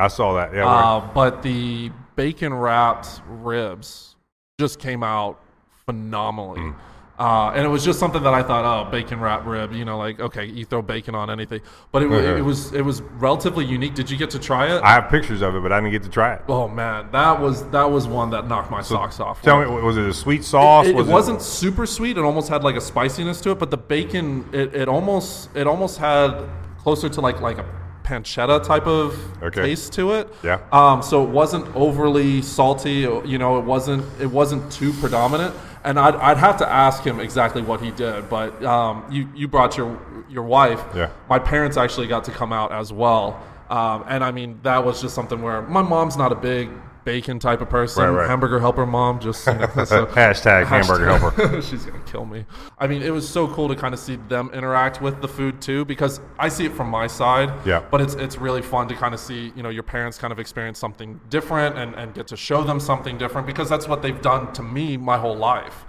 [0.00, 0.52] I saw that.
[0.52, 4.16] Yeah, Uh, but the bacon wrapped ribs
[4.58, 5.40] just came out
[5.86, 6.58] phenomenally.
[6.58, 6.74] Mm.
[7.16, 9.96] Uh, and it was just something that I thought, oh, bacon wrap rib, you know,
[9.98, 11.60] like okay, you throw bacon on anything.
[11.92, 12.38] But it, Mhm.
[12.38, 13.94] it was it was relatively unique.
[13.94, 14.82] Did you get to try it?
[14.82, 16.42] I have pictures of it, but I didn't get to try it.
[16.48, 19.42] oh man, that was that was one that knocked my socks off.
[19.42, 20.86] Tell me, was it a sweet sauce?
[20.86, 22.18] It, it was wasn't super sweet.
[22.18, 25.68] It almost had like a spiciness to it, but the bacon, it, it almost it
[25.68, 26.34] almost had
[26.82, 27.64] closer to like like a
[28.02, 29.62] pancetta type of Okay.
[29.62, 30.34] taste to it.
[30.42, 30.58] Yeah.
[30.72, 31.00] Um.
[31.00, 33.06] So it wasn't overly salty.
[33.24, 35.54] You know, it wasn't it wasn't too predominant.
[35.84, 38.28] And I'd, I'd have to ask him exactly what he did.
[38.28, 40.82] But um, you you brought your your wife.
[40.94, 41.10] Yeah.
[41.28, 43.42] My parents actually got to come out as well.
[43.70, 46.70] Um, and I mean that was just something where my mom's not a big
[47.04, 48.02] bacon type of person.
[48.04, 48.28] Right, right.
[48.28, 49.20] Hamburger helper mom.
[49.20, 51.62] Just you know, so- Hashtag hamburger helper.
[51.62, 52.44] She's gonna kill me.
[52.78, 55.60] I mean, it was so cool to kind of see them interact with the food
[55.60, 57.52] too, because I see it from my side.
[57.66, 57.84] Yeah.
[57.90, 60.38] But it's it's really fun to kind of see you know your parents kind of
[60.38, 64.20] experience something different and and get to show them something different because that's what they've
[64.22, 65.84] done to me my whole life.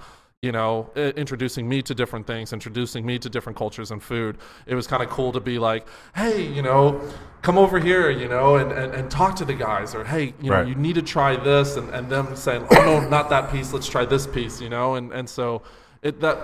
[0.45, 4.37] You know, introducing me to different things, introducing me to different cultures and food.
[4.67, 7.01] It was kind of cool to be like, hey, you know,
[7.41, 10.51] come over here, you know, and, and, and talk to the guys, or hey, you
[10.51, 13.73] know, you need to try this, and, and them saying, oh no, not that piece,
[13.73, 15.63] let's try this piece, you know, and and so
[16.03, 16.37] it that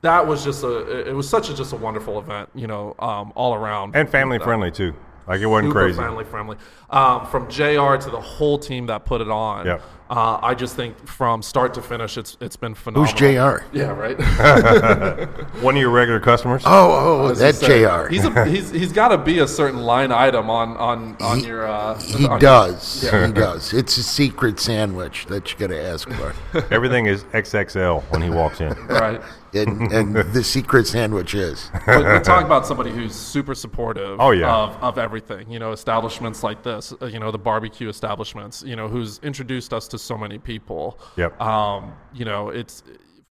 [0.00, 3.32] that was just a it was such a just a wonderful event, you know, um,
[3.36, 4.92] all around and family friendly too.
[5.26, 5.98] Like it wasn't super crazy.
[5.98, 6.56] family friendly.
[6.90, 7.96] Um, from Jr.
[7.96, 9.82] to the whole team that put it on, Yep.
[10.10, 13.10] uh, I just think from start to finish, it's it's been phenomenal.
[13.10, 13.64] Who's Jr.?
[13.76, 14.18] Yeah, right.
[15.62, 16.62] One of your regular customers.
[16.66, 18.08] Oh, oh, that's Say, Jr.
[18.08, 21.46] He's a, he's he's got to be a certain line item on on on He-
[21.46, 21.66] your.
[21.66, 23.02] Uh, He on- does.
[23.02, 23.72] He does.
[23.72, 26.34] It's a secret sandwich that you got to ask for.
[26.70, 28.72] Everything is XXL when he walks in.
[28.86, 29.20] Right.
[29.54, 31.70] And, and the secret sandwich is.
[31.86, 34.54] But we talk about somebody who's super supportive Oh, yeah.
[34.54, 35.50] of, of everything.
[35.50, 39.72] You know, establishments like this, uh, you know, the barbecue establishments, you know, who's introduced
[39.72, 40.98] us to so many people.
[41.16, 41.40] Yep.
[41.40, 42.82] Um, you know, it's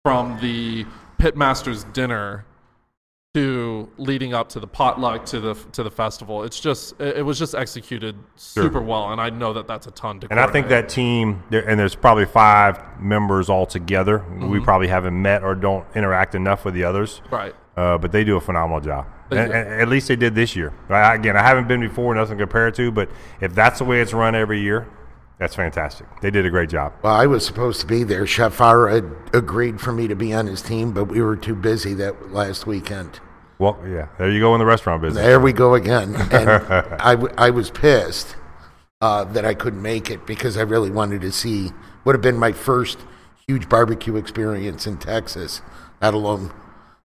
[0.03, 0.86] from the
[1.17, 2.45] Pitmasters dinner
[3.33, 6.43] to leading up to the potluck to the to the festival.
[6.43, 10.19] It's just it, was just executed super well, and I know that that's a ton
[10.19, 10.27] to.
[10.29, 14.19] And I think that team, and there's probably five members all together.
[14.19, 14.49] Mm-hmm.
[14.49, 17.21] We probably haven't met or don't interact enough with the others.
[17.31, 17.55] right.
[17.75, 19.07] Uh, but they do a phenomenal job.
[19.31, 20.71] And, and at least they did this year.
[20.89, 23.09] I, again, I haven't been before, nothing to compare to, but
[23.41, 24.87] if that's the way it's run every year,
[25.43, 26.08] that's fantastic.
[26.21, 26.93] They did a great job.
[27.01, 28.23] Well, I was supposed to be there.
[28.23, 31.93] Shafar had agreed for me to be on his team, but we were too busy
[31.95, 33.19] that last weekend.
[33.60, 35.21] Well, yeah, there you go in the restaurant business.
[35.21, 36.15] There we go again.
[36.32, 36.49] And
[37.01, 38.38] I, w- I was pissed
[39.01, 41.71] uh, that I couldn't make it because I really wanted to see,
[42.06, 42.99] would have been my first
[43.45, 45.62] huge barbecue experience in Texas,
[46.01, 46.53] let alone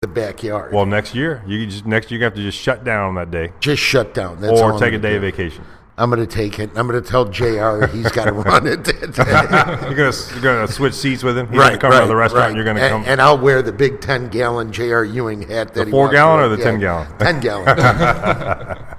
[0.03, 0.75] the backyard.
[0.75, 3.53] Well, next year, you just next year you have to just shut down that day,
[3.61, 4.39] just shut down.
[4.43, 5.65] That's all or take a day of vacation.
[5.99, 6.71] I'm going to take it.
[6.77, 8.87] I'm going to tell JR he's got to run it.
[8.87, 11.49] You're gonna you're gonna switch seats with him.
[11.49, 12.43] He's gonna come to the restaurant.
[12.43, 12.47] right.
[12.49, 13.05] And you're gonna come.
[13.07, 16.41] And I'll wear the big 10 gallon JR Ewing hat that he four walked gallon
[16.41, 17.19] around- or the 10 gallon?
[17.19, 18.79] 10 gallon.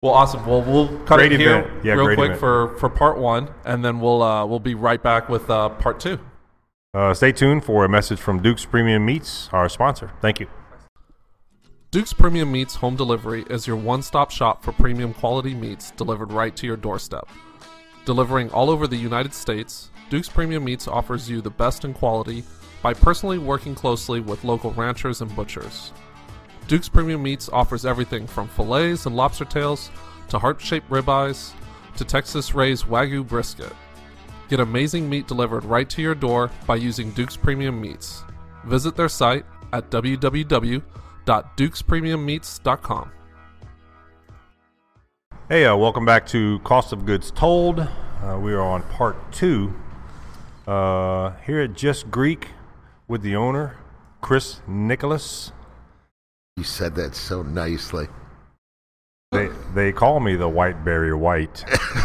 [0.00, 0.46] Well, awesome.
[0.46, 1.68] Well, we'll cut Great it here.
[1.82, 2.38] Yeah, real great quick event.
[2.40, 5.98] for for part one, and then we'll uh, we'll be right back with uh, part
[5.98, 6.20] two.
[6.94, 10.12] uh, stay tuned for a message from Duke's Premium Meats, our sponsor.
[10.22, 10.46] Thank you.
[11.90, 16.30] Duke's Premium Meats Home Delivery is your one stop shop for premium quality meats delivered
[16.30, 17.26] right to your doorstep.
[18.04, 22.44] Delivering all over the United States, Duke's Premium Meats offers you the best in quality
[22.82, 25.94] by personally working closely with local ranchers and butchers.
[26.66, 29.90] Duke's Premium Meats offers everything from fillets and lobster tails
[30.28, 31.52] to heart shaped ribeyes
[31.96, 33.72] to Texas raised Wagyu brisket.
[34.50, 38.24] Get amazing meat delivered right to your door by using Duke's Premium Meats.
[38.66, 39.90] Visit their site at
[41.28, 43.12] www.dukespremiummeats.com.
[45.48, 47.80] Hey, uh, welcome back to Cost of Goods Told.
[47.80, 49.74] Uh, we are on part two
[50.66, 52.48] uh, here at Just Greek
[53.06, 53.76] with the owner,
[54.20, 55.52] Chris Nicholas.
[56.56, 58.08] you said that so nicely.
[59.32, 61.62] They they call me the White Barrier White.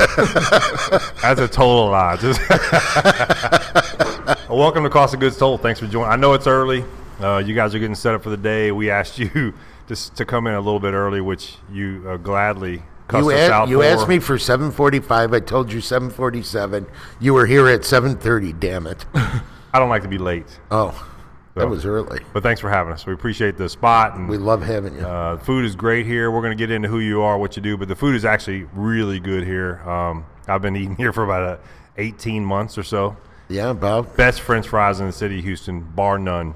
[1.22, 2.18] That's a total lie.
[2.22, 2.42] Just
[4.50, 5.62] welcome to Cost of Goods Told.
[5.62, 6.12] Thanks for joining.
[6.12, 6.84] I know it's early.
[7.22, 8.72] Uh, you guys are getting set up for the day.
[8.72, 9.54] We asked you
[9.88, 13.68] just to come in a little bit early, which you uh, gladly cussed You, out
[13.70, 15.36] you asked me for 7:45.
[15.36, 16.88] I told you 7:47.
[17.20, 18.60] You were here at 7:30.
[18.60, 19.06] Damn it!
[19.16, 21.08] I don't like to be late, Oh,
[21.56, 22.20] that was early.
[22.32, 23.06] but thanks for having us.
[23.08, 25.02] We appreciate the spot and We love having you.
[25.02, 26.30] Uh, food is great here.
[26.32, 28.24] We're going to get into who you are, what you do, but the food is
[28.26, 29.78] actually really good here.
[29.90, 31.62] Um, I've been eating here for about uh,
[31.98, 33.18] 18 months or so.
[33.50, 34.16] yeah, Bob.
[34.16, 36.54] Best French fries in the city of Houston, bar none.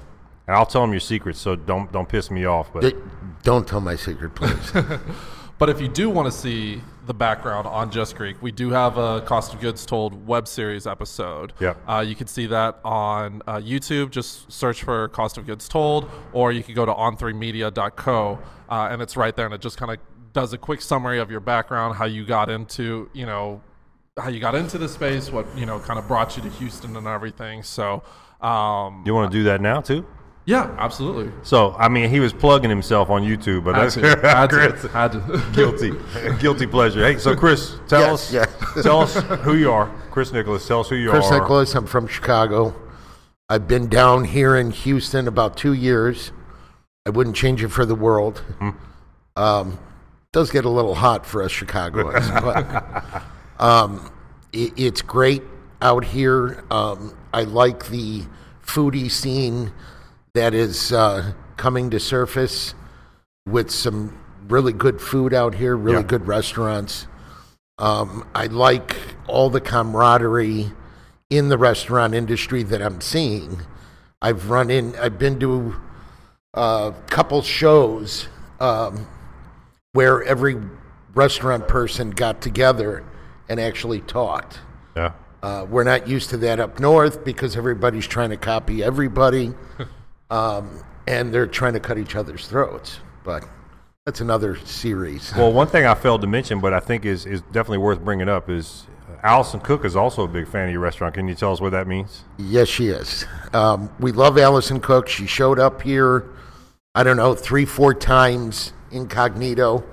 [0.48, 2.72] And I'll tell them your secrets, so don't don't piss me off.
[2.72, 2.94] But D-
[3.44, 4.72] Don't tell my secret, please.
[5.58, 8.96] But if you do want to see the background on Just Greek, we do have
[8.96, 11.52] a Cost of Goods Told web series episode.
[11.58, 11.76] Yep.
[11.88, 14.10] Uh, you can see that on uh, YouTube.
[14.10, 19.02] Just search for Cost of Goods Told, or you can go to on3media.co, uh, and
[19.02, 19.98] it's right there, and it just kind of
[20.32, 23.60] does a quick summary of your background, how you got into, you know,
[24.16, 26.96] how you got into the space, what you know, kind of brought you to Houston
[26.96, 27.64] and everything.
[27.64, 28.04] So,
[28.40, 30.06] um, you want to do that now too?
[30.48, 31.30] Yeah, absolutely.
[31.42, 34.82] So I mean, he was plugging himself on YouTube, but Had that's to, had Chris,
[34.92, 35.44] had to.
[35.52, 35.92] guilty,
[36.40, 37.04] guilty pleasure.
[37.04, 38.82] Hey, so Chris, tell Yes, us, yes.
[38.82, 39.92] tell us who you are.
[40.10, 41.38] Chris Nicholas, tell us who you Chris are.
[41.38, 41.74] Nicholas.
[41.74, 42.74] I'm from Chicago.
[43.50, 46.32] I've been down here in Houston about two years.
[47.04, 48.38] I wouldn't change it for the world.
[48.58, 48.70] Hmm.
[49.36, 49.78] Um,
[50.32, 53.22] does get a little hot for us Chicagoans, but
[53.58, 54.10] um,
[54.54, 55.42] it, it's great
[55.82, 56.64] out here.
[56.70, 58.22] Um, I like the
[58.64, 59.72] foodie scene
[60.34, 62.74] that is uh, coming to surface
[63.46, 66.02] with some really good food out here, really Yeah.
[66.02, 67.06] good restaurants.
[67.78, 70.72] Um, I like all the camaraderie
[71.30, 73.60] in the restaurant industry that I'm seeing.
[74.20, 75.76] I've run in, I've been to
[76.54, 79.06] a couple shows um,
[79.92, 80.56] where every
[81.14, 83.04] restaurant person got together
[83.48, 84.60] and actually talked.
[84.96, 85.12] Yeah.
[85.42, 89.54] Uh, we're not used to that up north because everybody's trying to copy everybody,
[90.30, 93.00] um, and they're trying to cut each other's throats.
[93.24, 93.44] But
[94.06, 95.32] that's another series.
[95.36, 98.28] Well, one thing I failed to mention, but I think is, is definitely worth bringing
[98.28, 101.14] up, is uh, Alison Cook is also a big fan of your restaurant.
[101.14, 102.24] Can you tell us what that means?
[102.38, 103.26] Yes, she is.
[103.52, 105.08] Um, we love Alison Cook.
[105.08, 106.24] She showed up here,
[106.94, 109.84] I don't know, three, four times incognito.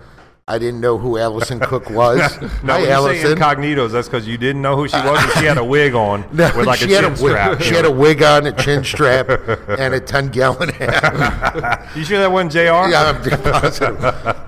[0.48, 2.22] I didn't know who Alison Cook was.
[2.64, 3.38] No, Hi, you say Alison.
[3.38, 6.22] incognitos, that's because you didn't know who she was, and she had a wig on
[6.34, 7.62] No, with like a she had chin a wig, strap.
[7.62, 9.28] She had a wig on, a chin strap,
[9.80, 11.90] and a ten gallon hat.
[11.96, 12.60] you sure that wasn't Jr.?
[12.60, 14.00] Yeah, I'm positive.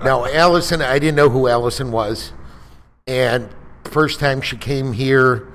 [0.04, 2.32] now, Alison, I didn't know who Alison was,
[3.06, 3.48] and
[3.84, 5.48] first time she came here,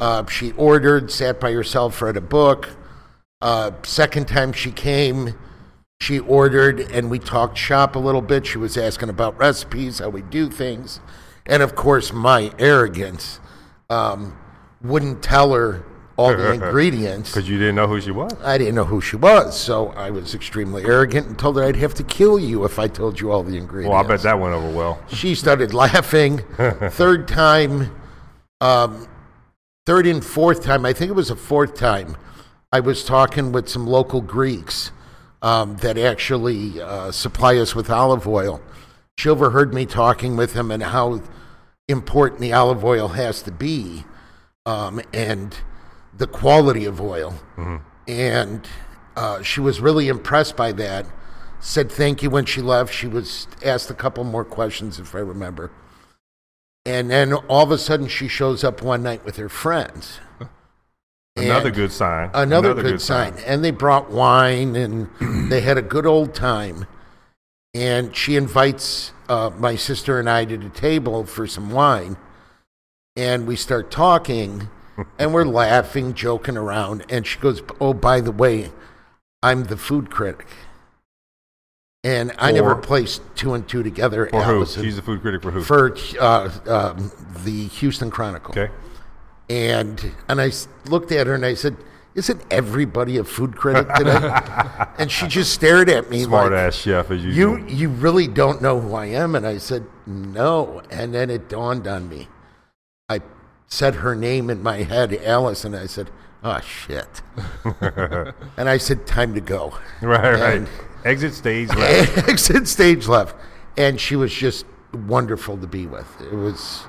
[0.00, 2.70] uh, she ordered, sat by herself, read a book.
[3.40, 5.34] Uh, second time she came,
[6.04, 8.46] she ordered and we talked shop a little bit.
[8.46, 11.00] She was asking about recipes, how we do things.
[11.46, 13.40] And of course, my arrogance
[13.88, 14.36] um,
[14.82, 15.82] wouldn't tell her
[16.16, 17.32] all the ingredients.
[17.32, 18.32] Because you didn't know who she was.
[18.42, 21.76] I didn't know who she was, so I was extremely arrogant and told her I'd
[21.76, 23.90] have to kill you if I told you all the ingredients.
[23.90, 25.02] Well, I bet that went over well.
[25.08, 26.38] She started laughing.
[26.90, 27.96] third time,
[28.60, 29.08] um,
[29.86, 32.18] third and fourth time, I think it was the fourth time,
[32.70, 34.90] I was talking with some local Greeks
[35.44, 38.62] um, that actually uh, supply us with olive oil.
[39.18, 41.22] She overheard me talking with him and how
[41.86, 44.04] important the olive oil has to be
[44.64, 45.54] um, and
[46.16, 47.34] the quality of oil.
[48.08, 48.66] And
[49.16, 51.06] uh, she was really impressed by that.
[51.60, 52.92] Said thank you when she left.
[52.92, 55.70] She was asked a couple more questions, if I remember.
[56.86, 60.20] And then all of a sudden, she shows up one night with her friends.
[61.36, 62.30] Another good sign.
[62.32, 63.34] Another, good, sign.
[63.44, 65.08] And they brought wine and
[65.50, 66.86] they had a good old time.
[67.74, 72.16] And she invites uh, my sister and I to the table for some wine.
[73.16, 74.68] And we start talking
[75.18, 77.04] and we're laughing, joking around.
[77.08, 78.70] And she goes, Oh, by the way,
[79.42, 80.46] I'm the food critic.
[82.04, 84.28] And I never placed two and two together.
[84.28, 84.66] For who?
[84.66, 85.62] She's the food critic for who?
[85.62, 87.10] for uh, um,
[87.44, 88.70] the Houston Chronicle okay.
[89.48, 90.50] And and I
[90.86, 91.76] looked at her and I said,
[92.14, 94.18] "Isn't everybody a food critic today?"
[94.98, 97.58] and she just stared at me Smart like, ass chef as usual.
[97.58, 101.48] "You you really don't know who I am?" And I said, "No." And then it
[101.48, 102.28] dawned on me.
[103.08, 103.20] I
[103.66, 106.10] said her name in my head, Alice, and I said,
[106.42, 107.22] "Oh shit."
[108.56, 110.68] and I said, "Time to go." right, right.
[111.04, 112.28] Exit stage left.
[112.28, 113.36] exit stage left
[113.76, 116.84] and she was just wonderful to be with it was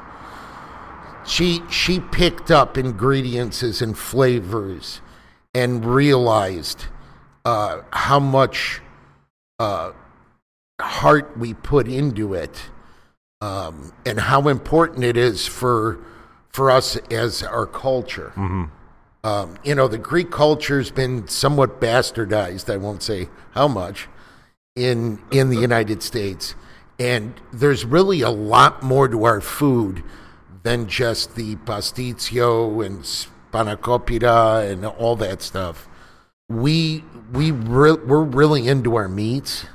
[1.26, 5.02] she she picked up ingredients and flavors
[5.54, 6.86] and realized
[7.44, 8.82] uh, how much
[9.60, 9.92] uh,
[10.80, 12.70] heart we put into it
[13.42, 16.00] um, and how important it is for
[16.50, 18.32] for us as our culture
[19.26, 22.72] um, you know, the Greek culture's been somewhat bastardized.
[22.72, 24.08] I won't say how much
[24.76, 26.54] in in the United States,
[27.00, 30.04] and there's really a lot more to our food
[30.66, 35.88] than just the pastitsio and spanakopita and all that stuff.
[36.50, 39.68] We we re- we're really into our meats.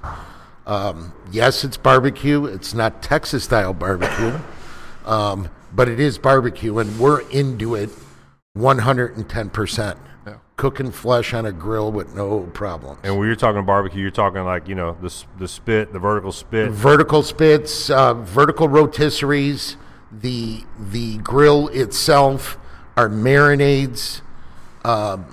[0.66, 2.44] Um, yes, it's barbecue.
[2.44, 4.38] It's not Texas style barbecue,
[5.06, 7.90] um, but it is barbecue, and we're into it
[8.58, 9.98] 110%.
[10.56, 12.98] Cooking flesh on a grill with no problems.
[13.02, 16.32] And when you're talking barbecue, you're talking like you know the the spit, the vertical
[16.32, 16.70] spit.
[16.70, 19.76] vertical spits, uh, vertical rotisseries,
[20.10, 22.58] the the grill itself,
[22.96, 24.20] our marinades.
[24.84, 25.26] Um,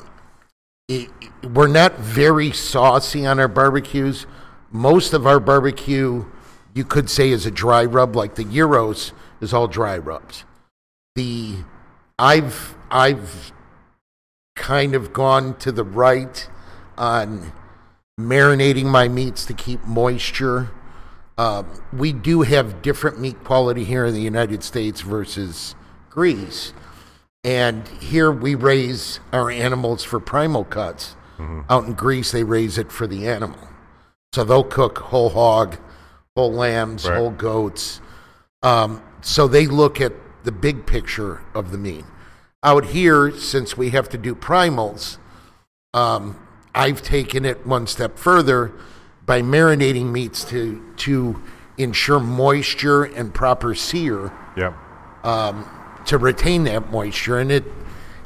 [0.88, 1.10] it,
[1.44, 4.26] we're not very saucy on our barbecues.
[4.72, 6.26] Most of our barbecue,
[6.74, 8.16] you could say, is a dry rub.
[8.16, 10.46] Like the gyros is all dry rubs.
[11.16, 11.58] The
[12.20, 13.52] I've I've
[14.56, 16.48] kind of gone to the right
[16.98, 17.54] on
[18.20, 20.72] marinating my meats to keep moisture.
[21.38, 25.76] Um, we do have different meat quality here in the United States versus
[26.10, 26.74] Greece.
[27.44, 31.16] And here we raise our animals for primal cuts.
[31.70, 33.60] Out in Greece, they raise it for the animal.
[34.34, 35.78] So they'll cook whole hog,
[36.36, 37.16] whole lambs, Right.
[37.16, 38.02] whole goats.
[38.64, 42.06] Um, so they look at the big picture of the meat.
[42.64, 45.20] Out here, since we have to do primals,
[45.94, 46.38] um,
[46.74, 48.72] I've taken it one step further
[49.28, 51.40] by marinating meats to to
[51.78, 54.74] ensure moisture and proper sear Yep.
[55.24, 55.70] Um,
[56.08, 57.66] to retain that moisture and it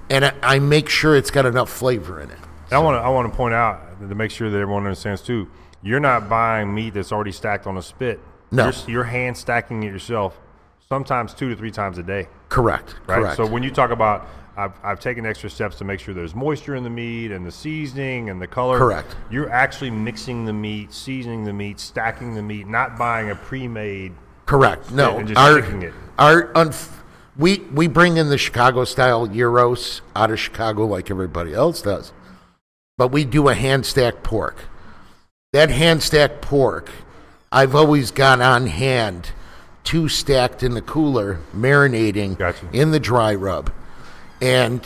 [0.09, 2.37] and I, I make sure it's got enough flavor in it.
[2.65, 5.21] And I want to I want to point out to make sure that everyone understands
[5.21, 5.49] too.
[5.83, 8.19] You're not buying meat that's already stacked on a spit.
[8.51, 8.65] No.
[8.65, 10.39] You're, you're hand stacking it yourself,
[10.87, 12.27] sometimes two to three times a day.
[12.49, 12.95] Correct.
[13.07, 13.19] Right.
[13.19, 13.37] Correct.
[13.37, 16.75] So when you talk about, I've, I've taken extra steps to make sure there's moisture
[16.75, 18.77] in the meat and the seasoning and the color.
[18.77, 19.15] Correct.
[19.29, 24.13] You're actually mixing the meat, seasoning the meat, stacking the meat, not buying a pre-made.
[24.45, 24.91] Correct.
[24.91, 25.93] No, and just our it.
[26.19, 26.97] our unf-
[27.37, 32.11] we we bring in the Chicago style gyros out of Chicago like everybody else does,
[32.97, 34.57] but we do a hand stacked pork.
[35.53, 36.89] That hand stacked pork,
[37.51, 39.31] I've always got on hand,
[39.83, 42.65] two stacked in the cooler, marinating Gotcha.
[42.73, 43.71] in the dry rub,
[44.41, 44.85] and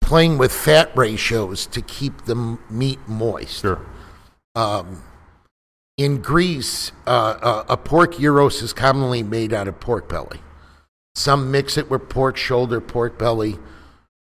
[0.00, 3.86] playing with fat ratios to keep the meat moist Sure.
[5.96, 10.40] in Greece, uh, uh, a pork gyros is commonly made out of pork belly.
[11.14, 13.58] Some mix it with pork shoulder, pork belly.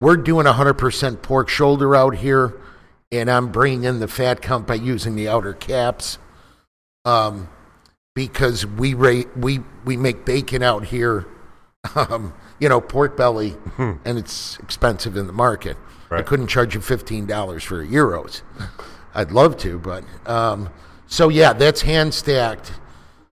[0.01, 2.55] We're doing 100% pork shoulder out here,
[3.13, 6.19] and I'm bringing in the fat count by using the outer caps,
[7.05, 7.49] um,
[8.15, 11.27] because we rate we we make bacon out here,
[11.95, 15.77] um, you know, pork belly, and it's expensive in the market.
[16.11, 16.27] I Hmm.
[16.27, 18.43] Couldn't charge you fifteen dollars for gyros.
[19.15, 20.71] I'd love to, but um,
[21.07, 22.73] so yeah, that's hand stacked.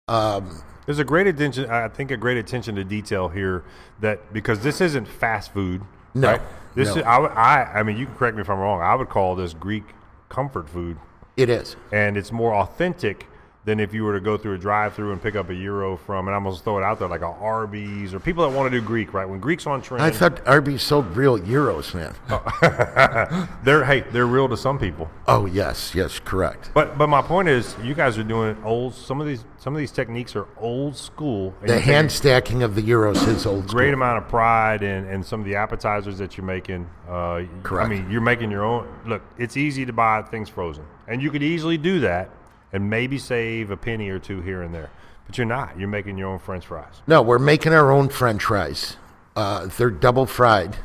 [0.08, 1.70] Um, There's a great attention.
[1.70, 3.64] I think a great attention to detail here
[4.02, 5.82] that because this isn't fast food.
[6.14, 6.42] No, right?
[6.76, 6.96] This no.
[6.98, 7.04] is.
[7.04, 7.80] I, I.
[7.80, 8.82] I mean, you can correct me if I'm wrong.
[8.82, 9.84] I would call this Greek
[10.30, 10.98] comfort food,
[11.38, 11.76] it is.
[11.92, 13.26] and it's more authentic
[13.70, 16.28] than if you were to go through a drive-through and pick up a gyro from.
[16.28, 18.80] And I'm gonna throw it out there like a Arby's or people that want to
[18.80, 19.14] do Greek.
[19.14, 19.30] Right?
[19.30, 22.16] When Greek's on trend, I thought Arby's sold real gyros, man.
[23.64, 25.10] they're hey, they're real to some people.
[25.28, 26.72] Oh yes, yes, correct.
[26.74, 28.96] But but my point is, you guys are doing old.
[28.96, 31.54] Some of these some of these techniques are old school.
[31.62, 33.78] The you take a hand stacking of the gyros is old school.
[33.78, 36.90] great amount of pride in, in some of the appetizers that you're making.
[37.08, 37.86] Uh, Correct.
[37.86, 38.88] I mean, you're making your own.
[39.06, 42.32] Look, it's easy to buy things frozen, and you could easily do that
[42.72, 44.90] and maybe save a penny or two here and there.
[45.26, 45.78] But you're not.
[45.78, 47.02] You're making your own French fries.
[47.08, 48.98] No, we're making our own French fries.
[49.36, 50.78] Uh, they're double fried.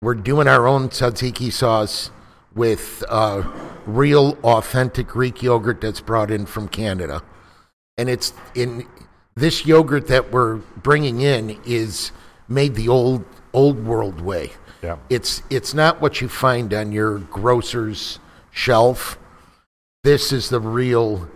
[0.00, 2.10] We're doing our own tzatziki sauce
[2.54, 3.42] with uh,
[3.86, 7.22] real, authentic Greek yogurt that's brought in from Canada,
[7.96, 8.86] and it's in
[9.34, 12.10] this yogurt that we're bringing in is
[12.48, 14.52] made the old old world way.
[14.82, 14.96] Yeah.
[15.08, 18.18] It's it's not what you find on your grocer's
[18.50, 19.18] shelf.
[20.04, 21.28] This is the real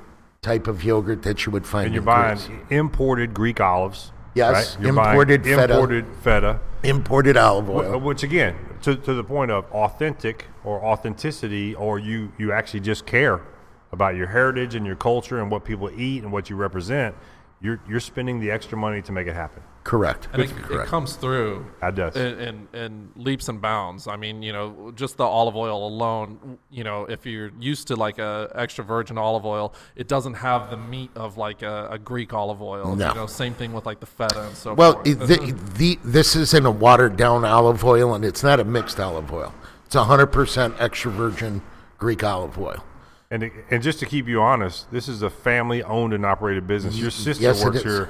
[0.42, 2.50] type of yogurt that you would find And you're in buying Greece.
[2.70, 4.10] imported Greek olives.
[4.34, 4.86] Yes, right?
[4.88, 5.62] Imported feta.
[5.62, 6.60] Imported feta.
[6.82, 8.00] imported olive oil.
[8.00, 13.06] Which again, to, to the point of authentic or authenticity, or you you actually just
[13.06, 13.40] care
[13.92, 17.14] about your heritage and your culture and what people eat and what you represent.
[17.60, 19.62] You're you're spending the extra money to make it happen.
[19.86, 20.26] Correct.
[20.32, 22.16] and it, it comes through That does.
[22.16, 24.08] in, in, in leaps and bounds.
[24.08, 26.58] I mean, you know, just the olive oil alone.
[26.70, 30.70] You know, if you're used to like a extra virgin olive oil, it doesn't have
[30.70, 32.96] the meat of like a, a Greek olive oil.
[32.96, 33.08] No.
[33.10, 35.06] You know, same thing with like the feta and so Well, forth.
[35.06, 38.98] it, the, the, this isn't a watered down olive oil, and it's not a mixed
[38.98, 39.54] olive oil.
[39.86, 41.62] It's 100% extra virgin
[41.98, 42.82] Greek olive oil.
[43.30, 46.66] And it- and just to keep you honest, this is a family owned and operated
[46.66, 46.96] business.
[46.96, 48.08] Your sister yes, works here.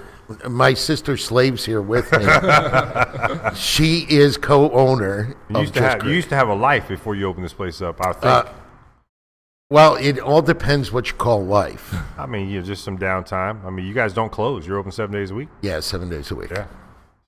[0.49, 2.19] My sister slaves here with me.
[3.55, 7.27] she is co-owner You used to have you used to have a life before you
[7.27, 8.01] opened this place up.
[8.05, 8.25] I think.
[8.25, 8.45] Uh,
[9.71, 11.95] Well, it all depends what you call life.
[12.19, 13.64] I mean, you know, just some downtime.
[13.64, 14.67] I mean, you guys don't close.
[14.67, 15.49] You're open seven days a week.
[15.62, 16.51] Yeah, seven days a week.
[16.51, 16.67] Yeah.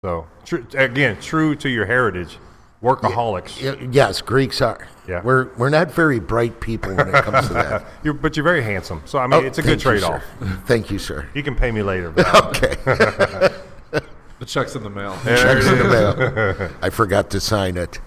[0.05, 2.39] So tr- again, true to your heritage,
[2.83, 3.63] workaholics.
[3.63, 4.87] Y- Yes, Greeks are.
[5.07, 5.23] Yeah.
[5.23, 7.85] We're we're not very bright people when it comes to that.
[8.05, 9.03] You're, but you're very handsome.
[9.07, 10.23] So I mean, Oh, it's a good trade off.
[10.67, 11.27] Thank you, sir.
[11.35, 12.11] You can pay me later.
[12.11, 12.27] but-
[12.57, 12.75] Okay.
[14.39, 15.17] the check's in the mail.
[15.25, 16.71] Checks in the mail.
[16.83, 18.01] I forgot to sign it.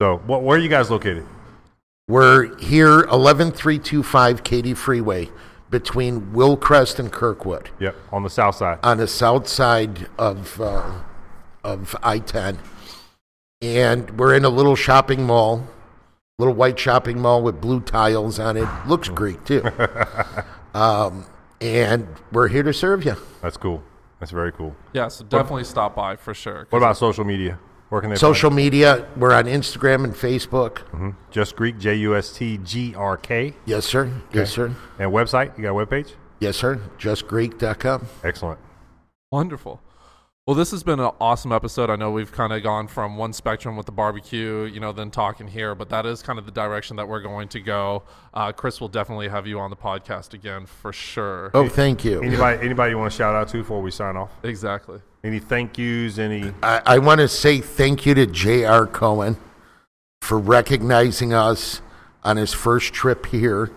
[0.00, 1.26] so, what, where are you guys located?
[2.08, 5.30] We're here, 11325 Katy Freeway,
[5.70, 8.78] between Willcrest and Kirkwood, Yep, on the south side.
[8.82, 11.00] on the south side of uh,
[11.64, 12.58] of I-10,
[13.64, 15.66] and we're in a little shopping mall,
[16.38, 18.68] little white shopping mall with blue tiles on it.
[18.86, 19.62] Looks Greek too.
[20.74, 21.24] um,
[21.60, 23.16] and we're here to serve you.
[23.42, 23.82] That's cool.
[24.20, 24.74] That's very cool.
[24.92, 26.66] Yeah, so definitely stop by for sure.
[26.70, 27.58] What about social media?
[27.90, 30.88] Where can they Social media, we're on Instagram and Facebook.
[30.90, 34.10] find- Just Greek J U S T G R K Yes, sir.
[34.32, 34.74] Yes, sir.
[34.98, 35.56] and website.
[35.56, 36.14] You got a webpage?
[36.40, 36.80] Yes, sir.
[36.98, 38.06] JustGreek.com.
[38.24, 38.58] Excellent.
[39.30, 39.80] Wonderful.
[40.46, 41.88] Well, this has been an awesome episode.
[41.88, 45.10] I know we've kind of gone from one spectrum with the barbecue, you know, then
[45.10, 48.02] talking here, but that is kind of the direction that we're going to go.
[48.34, 51.50] Uh, Chris will definitely have you on the podcast again for sure.
[51.54, 52.20] Oh, thank you.
[52.20, 54.32] Anybody anybody you want to shout out to before we sign off?
[54.42, 55.00] Exactly.
[55.22, 56.18] Any thank yous?
[56.18, 56.52] Any?
[56.62, 58.86] I, I want to say thank you to J.R.
[58.86, 59.38] Cohen
[60.20, 61.80] for recognizing us
[62.22, 63.70] on his first trip here.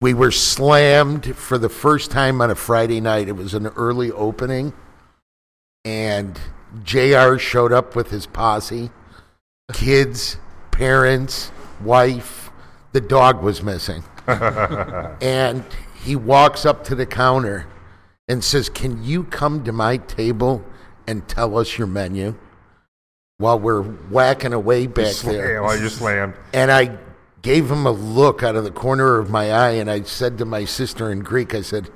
[0.00, 3.26] We were slammed for the first time on a Friday night.
[3.26, 4.72] It was an early opening,
[5.84, 6.38] and
[6.82, 8.90] JR showed up with his posse
[9.72, 10.36] kids,
[10.70, 11.50] parents,
[11.82, 12.50] wife.
[12.92, 14.04] The dog was missing.
[14.26, 15.64] and
[16.02, 17.66] he walks up to the counter
[18.28, 20.64] and says, Can you come to my table
[21.06, 22.36] and tell us your menu?
[23.38, 25.58] While we're whacking away back there.
[25.58, 26.34] Oh, yeah, well, you're slammed.
[26.52, 26.98] And I
[27.42, 30.44] gave him a look out of the corner of my eye, and I said to
[30.44, 31.90] my sister in Greek, I said,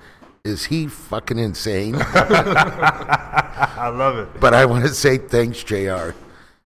[0.45, 1.97] Is he fucking insane?
[2.01, 4.41] I love it.
[4.41, 6.11] but I want to say thanks, JR.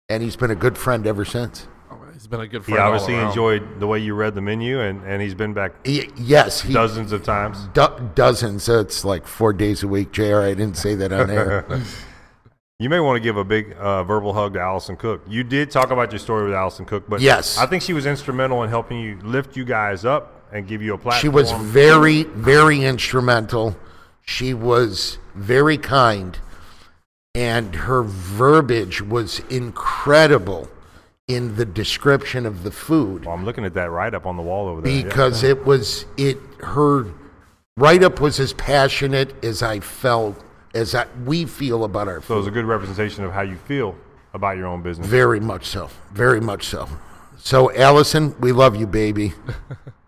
[0.09, 1.66] And he's been a good friend ever since.
[1.91, 2.79] Oh, he's been a good friend.
[2.79, 3.29] He obviously around.
[3.29, 6.73] enjoyed the way you read the menu, and, and he's been back He, yes, he
[6.73, 7.68] dozens of times.
[7.73, 8.68] do- dozens.
[8.68, 10.41] It's like four days a week, JR.
[10.41, 11.64] I didn't say that on air.
[12.83, 15.21] You may want to give a big uh, verbal hug to Alison Cook.
[15.29, 17.59] You did talk about your story with Alison Cook, but Yes.
[17.59, 20.94] I think she was instrumental in helping you lift you guys up and give you
[20.94, 21.20] a platform.
[21.20, 23.76] She was very, very instrumental.
[24.22, 26.38] She was very kind,
[27.34, 30.68] and her verbiage was incredible
[31.28, 34.42] in the description of the food Well, I'm looking at that right up on the
[34.42, 34.92] wall over there.
[34.92, 35.03] yeah.
[35.05, 37.07] because it was it her
[37.76, 40.42] write up was as passionate as I felt
[40.74, 43.57] as I, we feel about our So it was a good representation of how you
[43.57, 43.96] feel
[44.34, 45.07] about your own business.
[45.07, 45.88] Very much so.
[46.12, 46.88] Very much so.
[47.38, 49.32] So Alison, we love you, baby.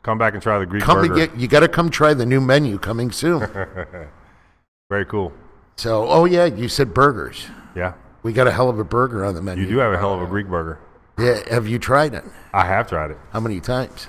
[0.02, 1.12] Come back and try the Greek Come burger.
[1.22, 3.40] and get you got to come try the new menu coming soon.
[4.90, 5.32] Very cool.
[5.76, 7.46] so, oh yeah, you said burgers.
[7.74, 7.94] Yeah.
[8.22, 9.64] We got a hell of a burger on the menu.
[9.64, 10.78] You do have a hell of a Greek burger.
[11.18, 12.24] Yeah, have you tried it?
[12.54, 14.08] I have tried it How many times?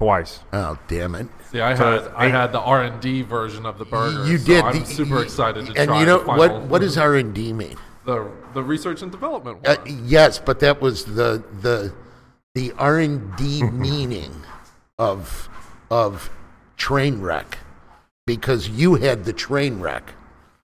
[0.00, 0.40] twice.
[0.52, 1.26] Oh, damn it!
[1.50, 4.26] See, I had it's I had the R and D version of the burger.
[4.26, 4.64] you so did.
[4.64, 6.62] I'm the- super you- excited to and try And you know the final, what?
[6.68, 7.76] What does R and D mean?
[8.06, 11.92] the the research and development Uh, yes, but that was the the
[12.54, 14.32] the R and D meaning
[15.00, 15.48] of
[15.90, 16.30] of
[16.76, 17.58] train wreck
[18.26, 20.12] because you had the train wreck.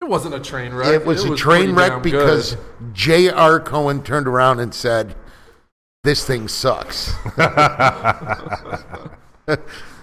[0.01, 0.87] it wasn't a train wreck.
[0.87, 2.57] It was a pretty train wreck because.
[2.93, 3.59] J.R.
[3.59, 5.15] Cohen turned around and said,
[6.03, 7.13] "This thing sucks."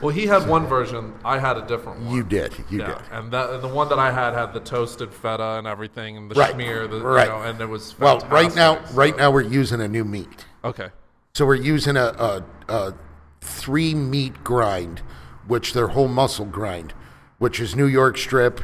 [0.02, 1.14] well, he had one version.
[1.24, 2.14] I had a different one.
[2.14, 2.52] you did.
[2.70, 2.96] You yeah, did.
[3.12, 6.34] and that the one that I had had the toasted feta and everything, and the
[6.34, 7.24] Right, schmear, the, right.
[7.24, 10.04] you know, and it was Well, right now, fantastic, right now we're using a new
[10.04, 10.44] meat.
[10.64, 10.88] Okay,
[11.34, 12.94] So we're using a, a, a
[13.40, 15.00] three meat grind,
[15.46, 16.94] which their whole muscle grind,
[17.38, 18.60] which is New York strip,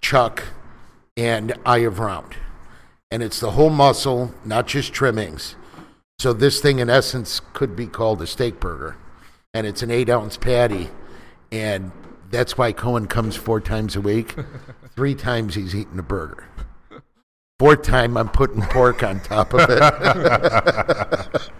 [0.00, 0.44] chuck,
[1.16, 2.36] and eye of round.
[3.10, 5.56] And it's the whole muscle, not just trimmings.
[6.18, 8.96] So this thing, in essence, could be called a steak burger.
[9.52, 10.90] And it's an eight ounce patty.
[11.50, 11.90] And
[12.30, 14.36] that's why Cohen comes four times a week.
[14.94, 16.46] Three times he's eating a burger.
[17.58, 21.50] Fourth time, I'm putting pork on top of it.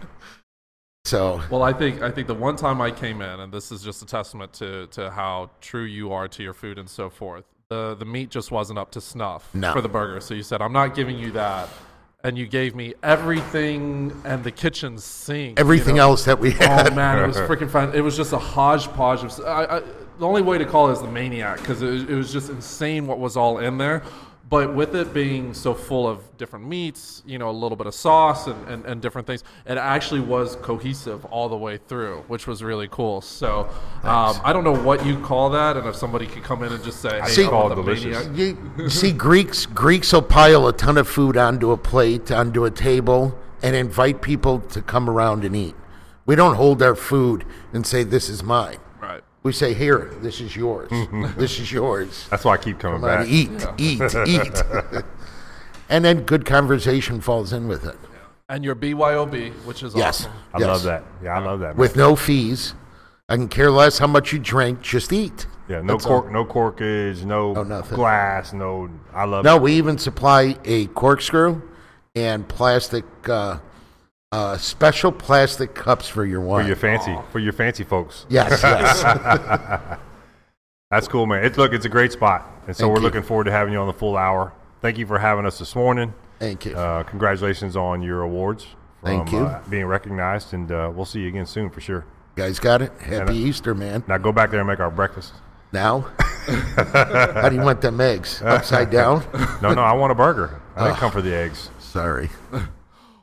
[1.10, 3.82] so Well, I think I think the one time I came in, and this is
[3.82, 7.44] just a testament to to how true you are to your food and so forth.
[7.68, 9.72] The the meat just wasn't up to snuff No.
[9.72, 10.20] for the burger.
[10.20, 11.68] So you said, "I'm not giving you that,"
[12.24, 16.10] and you gave me everything and the kitchen sink, you everything know?
[16.10, 16.94] else that we Oh had.
[16.96, 17.92] man, it was freaking fun.
[17.94, 19.40] It was just a hodgepodge of.
[19.46, 19.82] I, I,
[20.18, 23.06] the only way to call it is the maniac because it, it was just insane
[23.06, 24.02] what was all in there.
[24.50, 27.94] But with it being so full of different meats, you know, a little bit of
[27.94, 32.48] sauce and, and, and different things, it actually was cohesive all the way through, which
[32.48, 33.20] was really cool.
[33.20, 33.68] So
[34.02, 36.82] um, I don't know what you call that, and if somebody could come in and
[36.82, 38.26] just say, "Hey, See- I want Call it the delicious.
[38.26, 42.64] maniac." You see, Greeks Greeks will pile a ton of food onto a plate, onto
[42.64, 45.76] a table, and invite people to come around and eat.
[46.26, 48.78] We don't hold our food and say, "This is mine."
[49.42, 49.44] Right.
[49.44, 50.90] We say, "Here, this is yours.
[51.36, 53.28] this is yours." That's why I keep coming Come on, back.
[53.28, 54.62] eat, eat, eat.
[55.88, 57.96] and then good conversation falls in with it.
[58.48, 60.32] And your BYOB, which is Yes, awesome.
[60.54, 60.66] I yes.
[60.66, 61.04] love that.
[61.22, 61.68] Yeah, I love that.
[61.68, 61.76] man.
[61.76, 62.74] With no fees.
[63.28, 64.80] I can care less how much you drink.
[64.82, 65.46] Just eat.
[65.68, 66.22] yeah, no That's all.
[66.22, 67.94] cork, no corkage, no Oh, nothing.
[67.96, 68.90] glass, no.
[69.14, 69.44] I love.
[69.44, 69.62] No, it.
[69.62, 71.62] we even supply a corkscrew
[72.16, 73.58] and plastic, uh,
[74.32, 76.62] uh, special plastic cups for your wine.
[76.64, 78.26] for your fancy, for your fancy folks.
[78.28, 79.98] yes, yes.
[80.90, 81.44] That's cool, man.
[81.44, 83.04] It's look, it's a great spot, and so Thank we're you.
[83.04, 84.52] looking forward to having you on the full hour.
[84.80, 86.14] Thank you for having us this morning.
[86.38, 86.74] Thank you.
[86.76, 88.64] Uh, congratulations on your awards.
[88.64, 89.40] From, Thank you.
[89.40, 92.06] Uh, being recognized, and uh, we'll see you again soon for sure.
[92.36, 92.92] guys got it?
[93.00, 94.04] Happy uh, Easter, man.
[94.08, 95.34] Now go back there and make our breakfast.
[95.72, 96.00] Now?
[96.18, 98.42] How do you want them eggs?
[98.42, 99.24] Upside down?
[99.62, 100.60] No, no, I want a burger.
[100.74, 101.70] I didn't come for the eggs.
[101.78, 102.30] Sorry.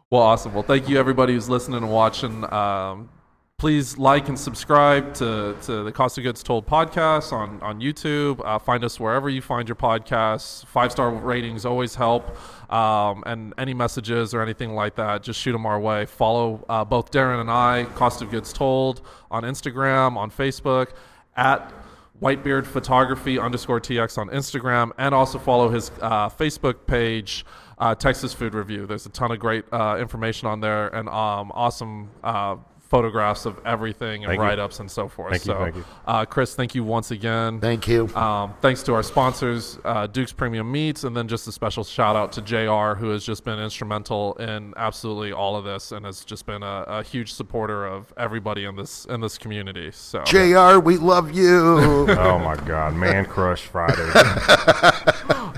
[0.10, 0.54] Well, awesome.
[0.54, 2.50] Well, thank you everybody who's listening and watching.
[2.54, 3.10] Um,
[3.58, 8.40] please like and subscribe to, to the Cost of Goods Told podcast on, on YouTube.
[8.46, 10.66] Uh, find us wherever you find your podcasts.
[10.68, 12.26] Five star ratings always help.
[12.72, 16.06] Um, and any messages or anything like that, just shoot them our way.
[16.06, 20.92] Follow uh, both Darren and I, Cost of Goods Told, on Instagram, on Facebook,
[21.36, 21.74] at
[22.22, 27.46] Whitebeard Photography underscore TX on Instagram, and also follow his uh, Facebook page,
[27.78, 28.86] uh, Texas Food Review.
[28.86, 32.58] There's a ton of great uh, information on there and um, awesome uh,
[32.88, 35.32] photographs of everything and Thank write ups and so forth.
[35.32, 35.86] Thank you, so, thank you.
[36.06, 37.60] Uh, Chris, thank you once again.
[37.60, 38.08] Thank you.
[38.16, 42.16] Um, thanks to our sponsors, uh, Duke's Premium Meats, and then just a special shout
[42.16, 46.24] out to JR, who has just been instrumental in absolutely all of this and has
[46.24, 49.92] just been a, a huge supporter of everybody in this in this community.
[49.92, 52.08] So JR, we love you.
[52.18, 54.10] Oh my God, man crush Friday.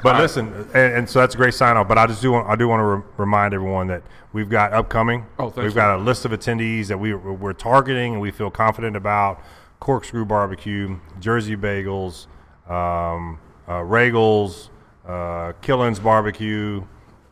[0.04, 1.88] but listen, and, and so that's a great sign off.
[1.88, 4.04] But I just do want I do want to re- remind everyone that
[4.34, 5.26] we've got upcoming.
[5.38, 8.50] Oh, thanks, we've got a list of attendees that we we're targeting and we feel
[8.52, 9.42] confident about.
[9.80, 12.28] Corkscrew Barbecue, Jersey Bagels,
[12.70, 14.70] um, uh, Roegels,
[15.08, 16.84] uh, Killen's Barbecue.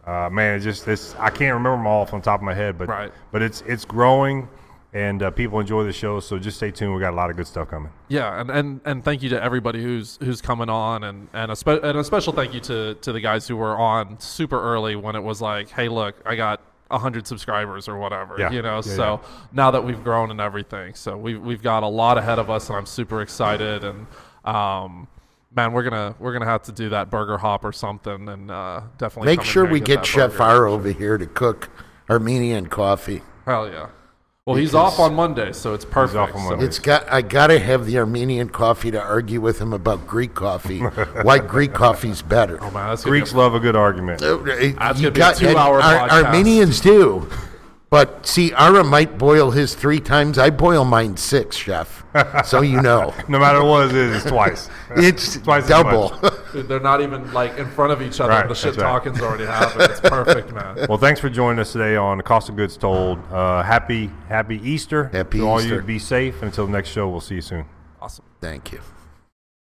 [0.06, 1.14] Uh, man, it's just this.
[1.20, 3.12] I can't remember them all from the top of my head, but Right.
[3.34, 4.48] but it's it's growing,
[4.94, 6.22] and uh, people enjoy the show.
[6.22, 6.94] So just stay tuned.
[6.96, 7.92] We got a lot of good stuff coming.
[8.08, 11.56] Yeah, and, and, and thank you to everybody who's who's coming on, and and a,
[11.58, 14.96] spe- and a special thank you to to the guys who were on super early
[14.96, 16.62] when it was like, hey, look, I got
[16.92, 18.52] hundred subscribers or whatever, Yeah.
[18.52, 18.76] you know.
[18.76, 19.22] Yeah, so
[19.52, 22.70] now that we've grown and everything, so we've we've got a lot ahead of us,
[22.70, 23.84] and I'm super excited.
[23.84, 24.08] And
[24.46, 25.08] um,
[25.56, 28.82] man, we're gonna we're gonna have to do that burger hop or something, and uh,
[28.98, 30.40] definitely Make sure we get that Chef.
[30.40, 31.70] R over here to cook
[32.10, 33.22] Armenian coffee.
[33.46, 33.88] Hell yeah.
[34.48, 36.18] Well, he's off on Monday, so it's perfect.
[36.18, 36.66] off on so- Monday.
[36.66, 37.12] It's got.
[37.12, 40.80] I gotta have the Armenian coffee to argue with him about Greek coffee.
[40.80, 42.58] why Greek coffee's better?
[42.62, 44.22] Oh, man, that's gonna be Greeks love a good argument.
[44.24, 46.24] Uh, That's you gonna be a two-hour Ar- podcast.
[46.24, 47.28] Armenians do.
[47.90, 50.38] But see, Ara might boil his three times.
[50.38, 52.04] I boil mine six, chef.
[52.46, 54.70] So you know, No matter what it is, it's twice.
[54.98, 56.10] it's Twice as double.
[56.22, 56.34] much.
[56.52, 58.32] Dude, they're not even like in front of each other.
[58.32, 58.90] Right, the shit that's right.
[58.90, 59.84] talking's already happened.
[59.92, 60.86] It's perfect, man.
[60.90, 63.20] Well, thanks for joining us today on the Cost of Goods Told.
[63.32, 65.06] Uh, happy Happy Easter.
[65.14, 65.76] Happy to all Easter.
[65.76, 65.82] you.
[65.82, 66.42] Be safe.
[66.42, 67.66] Until the next show, we'll see you soon.
[68.02, 68.26] Awesome.
[68.42, 68.82] Thank you.